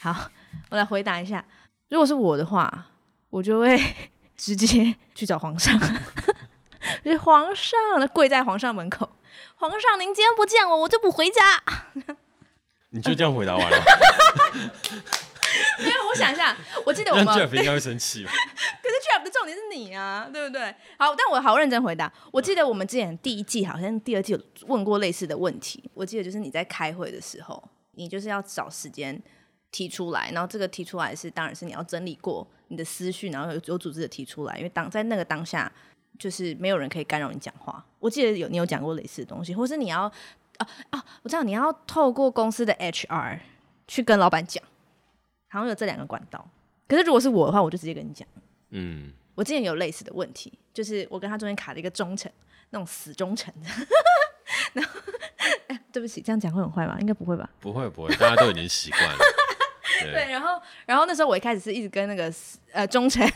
[0.00, 0.30] 好，
[0.70, 1.44] 我来回答一下，
[1.88, 2.86] 如果是我的话，
[3.30, 3.78] 我就会。
[4.40, 5.78] 直接 去找皇上，
[7.04, 7.78] 就是皇上，
[8.08, 9.08] 跪在皇上门口。
[9.56, 11.42] 皇上，您今天不见我，我就不回家。
[12.88, 13.76] 你就这样回答完了？
[15.80, 18.32] 因为我想一下，我记得我们 Jeff 应该会生气吧？
[18.82, 20.74] 可是 Jeff 的重点是你啊，对不对？
[20.98, 22.10] 好，但我好认真回答。
[22.32, 25.90] 我记得我们之前第一季好像第二季有问过类似的问题。
[25.92, 27.62] 我记得就是你在开会的时候，
[27.92, 29.22] 你就是要找时间
[29.70, 32.46] 提出来，然后这个提出来是，当然是你要整理过。
[32.72, 35.70] 你的思绪，然后有有组织的提出来，因为当在那个当下，
[36.16, 37.84] 就是没有人可以干扰你讲话。
[37.98, 40.02] 我记得有你有讲过类似的东西，或是你要
[40.58, 43.40] 啊啊，我知道你要透过公司的 HR
[43.88, 44.62] 去跟老板讲，
[45.48, 46.48] 好像有这两个管道。
[46.86, 48.28] 可是如果是我的话，我就直接跟你讲。
[48.68, 52.30] 嗯，我之前有类似的问题，就是我跟他中间卡了一个忠诚，
[52.70, 53.52] 那种死忠诚。
[54.74, 55.00] 然后，
[55.66, 56.96] 哎，对不起，这样讲会很坏吗？
[57.00, 57.50] 应该不会吧？
[57.58, 59.18] 不会不会，大家都已经习惯了。
[60.04, 62.32] 对，然后，然后那时候我一开始是一直跟那个
[62.72, 63.26] 呃忠臣，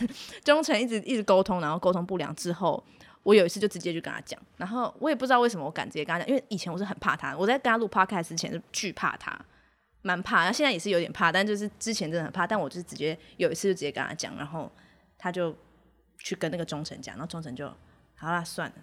[0.43, 2.83] 忠臣一直一直沟通，然后沟通不良之后，
[3.23, 9.37] 我有一次就直接就跟他讲，然后我也不知道为什么我敢直接跟他讲，因为以前我是很怕他，我在跟他录 podcast 之前是惧怕他，
[10.01, 14.71] 蛮怕，然后现在也是有点怕，但就是之前真的很怕，但我就是直接有一次就直接跟他讲，然后
[15.17, 15.55] 他就
[16.19, 17.67] 去跟那个忠臣讲，然后忠臣就
[18.15, 18.75] 好啦，算了。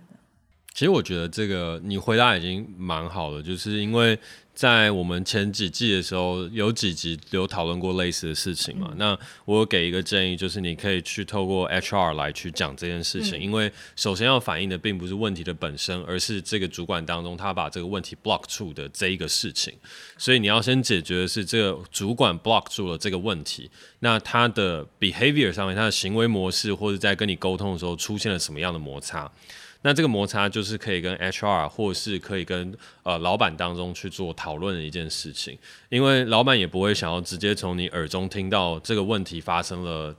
[0.74, 4.18] 其实我觉得这个你回答已经蛮好了，就是因为
[4.54, 8.88] 在我们前几季的时候有几集有讨论过类似的事情嘛。
[8.92, 19.74] 嗯、那我有给一个建议，就是你可以去透过 HR 来去讲这件事情，嗯、因为首先要反映的并不是问题的本身，而是这个主管当中他把这个问题 block 住的这一个事情。
[20.16, 23.70] 所以你要先解决的是这个主管 block 住了这个问题，
[24.00, 29.30] 那他的 behavior 上面，他的行为模式或者在跟你沟通的时候出现了什么样的摩擦。
[29.82, 32.72] 那这个摩擦就是可以跟 HR 或是可以跟
[33.02, 35.58] 呃老板当中去做讨论的一件事情，
[35.88, 40.14] 因为老板也不会想要直接从你耳中听到这个问题发生了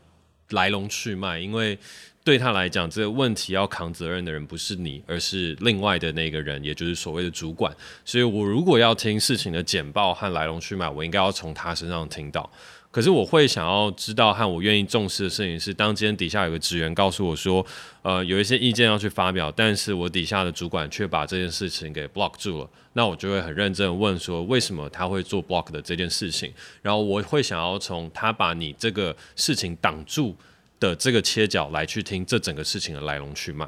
[0.50, 1.78] 来龙去脉，因为
[2.26, 7.76] 对他来讲，这个问题要扛责任的人不是你，而是另外的那个人，也就是所谓的主管。
[8.06, 12.50] 所以我如果要听事情的简报和来龙去脉，我应该要从他身上听到。
[12.94, 17.66] 可是我会想要知道和我愿意重视的事情是，当今天底下有个职员告诉我说，
[18.04, 26.54] 呃，有一些意见要去发表，但是我底下的主管却把这件事情给 block 住了，那我就会很认真问说，为什么他会做 block 的这件事情？
[26.84, 30.36] 然后我会想要从他把你这个事情挡住
[30.80, 33.68] 的这个切角来去听这整个事情的来龙去脉。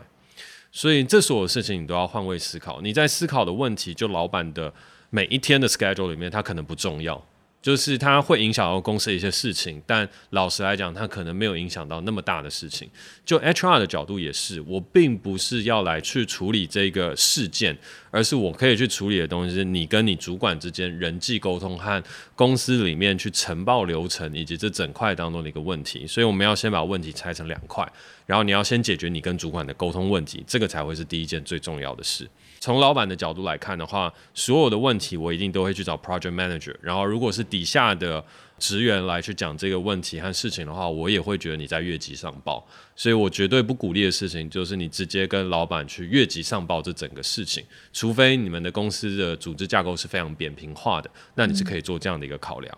[0.71, 4.71] 所以这所有事情你都要换位思考，你在思考的问题，就老板的
[5.09, 7.26] 每一天的 schedule 里面，它可能不重要。
[7.66, 12.88] 就是它会影响到公司一些事情，但老实来讲，它可能没有影响到那么大的事情。
[13.26, 17.76] 就 HR 的角度也是，我并不是要来去处理这个事件，
[18.11, 22.03] 而是我可以去处理的东西是你跟你主管之间人际沟通和
[22.36, 26.05] 公司里面去呈报流程以及这整块当中的一个问题。
[26.05, 27.91] 所以我们要先把问题拆成两块，
[28.28, 32.30] 然后你要先解决你跟主管的沟通问题，这个才会是第一件最重要的事。
[32.66, 36.74] 从老板的角度来看的话，所有的问题我一定都会去找 project manager。
[36.82, 38.26] 然后，如果是底下的
[38.57, 42.68] 职员来去讲这个问题和事情的话，我也会觉得你在越级上报。
[42.95, 47.63] 所以我绝对不鼓励的事情就是你直接跟老板去越级上报这整个事情，
[47.93, 52.76] 除非你们的公司的组织架构是非常扁平化的，那你是可以做这样的一个考量。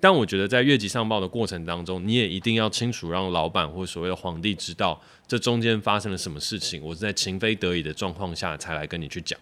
[0.00, 4.98] 但我觉得在越级上报的过程当中，你也一定要清楚让老板或所谓的皇帝知道
[5.28, 6.82] 这中间发生了什么事情。
[6.82, 9.38] 我是在情非得已的状况下才来跟你去讲，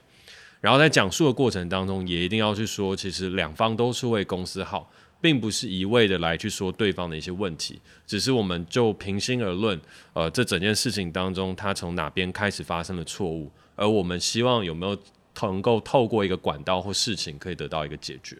[0.60, 4.90] 然后在讲述的过程当中，也一定要去说，其实两方都是为公司好，
[5.20, 9.80] 并不是一味的来去说对方的一些问题，只是我们就平心而论，
[10.12, 14.98] 呃，这整件事情当中，他从哪边开始发生了错误，而我们希望有没有
[15.42, 18.36] 能够透过一个管道或事情可以得到一个解决。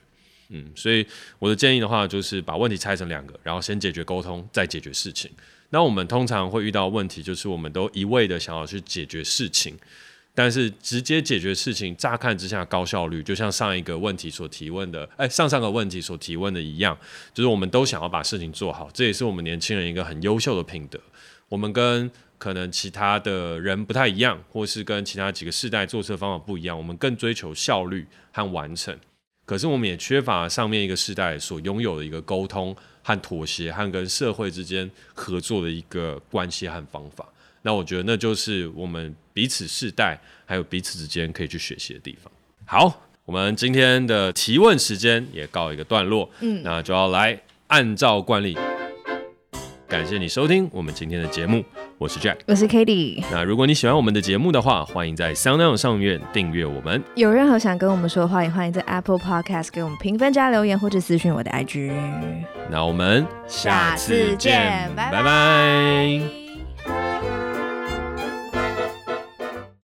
[0.51, 1.07] 嗯，所以
[1.39, 5.31] 我的建议的话，就是把问题拆成两个，然后先解决沟通，再解决事情。
[5.71, 9.77] 那我们通常会遇到问题，就是我们都一味的想要去解决事情，
[10.35, 16.97] 但是直接解决事情，乍看之下高效率，就像上一个问题所提问的，哎，上上个问题所提问的一样，
[17.35, 20.99] 就是我们都想要把事情做好，这也是我们年轻人一个很优秀的品德。
[21.51, 28.99] 我们跟可能其他的人不太一样，或是跟其他几个世代做事方法不一样，我们更追求效率和完成。
[29.49, 37.27] 可是我们也缺乏上面一个世代所拥有的一个沟通和妥协和跟社会之间合作的一个关系和方法。
[37.63, 42.31] 那我觉得那就是我们彼此世代还有彼此之间可以去学习的地方。
[42.67, 48.55] 好，我们今天的提问时间也告一个段落，嗯，那就要来按照惯例。
[49.89, 51.65] 感谢你收听我们今天的节目，
[51.97, 53.25] 我是 Jack，我是 k a t i e。
[53.33, 57.03] 那如果你喜欢我们的节目的话，欢迎在 SoundOn 上面订阅我们。
[57.15, 61.91] 有任何想跟我们说的话，也欢迎在 Apple Podcast 给我们评分加留言，或者私讯我的 IG。
[62.71, 66.48] 那我们下次见，拜拜。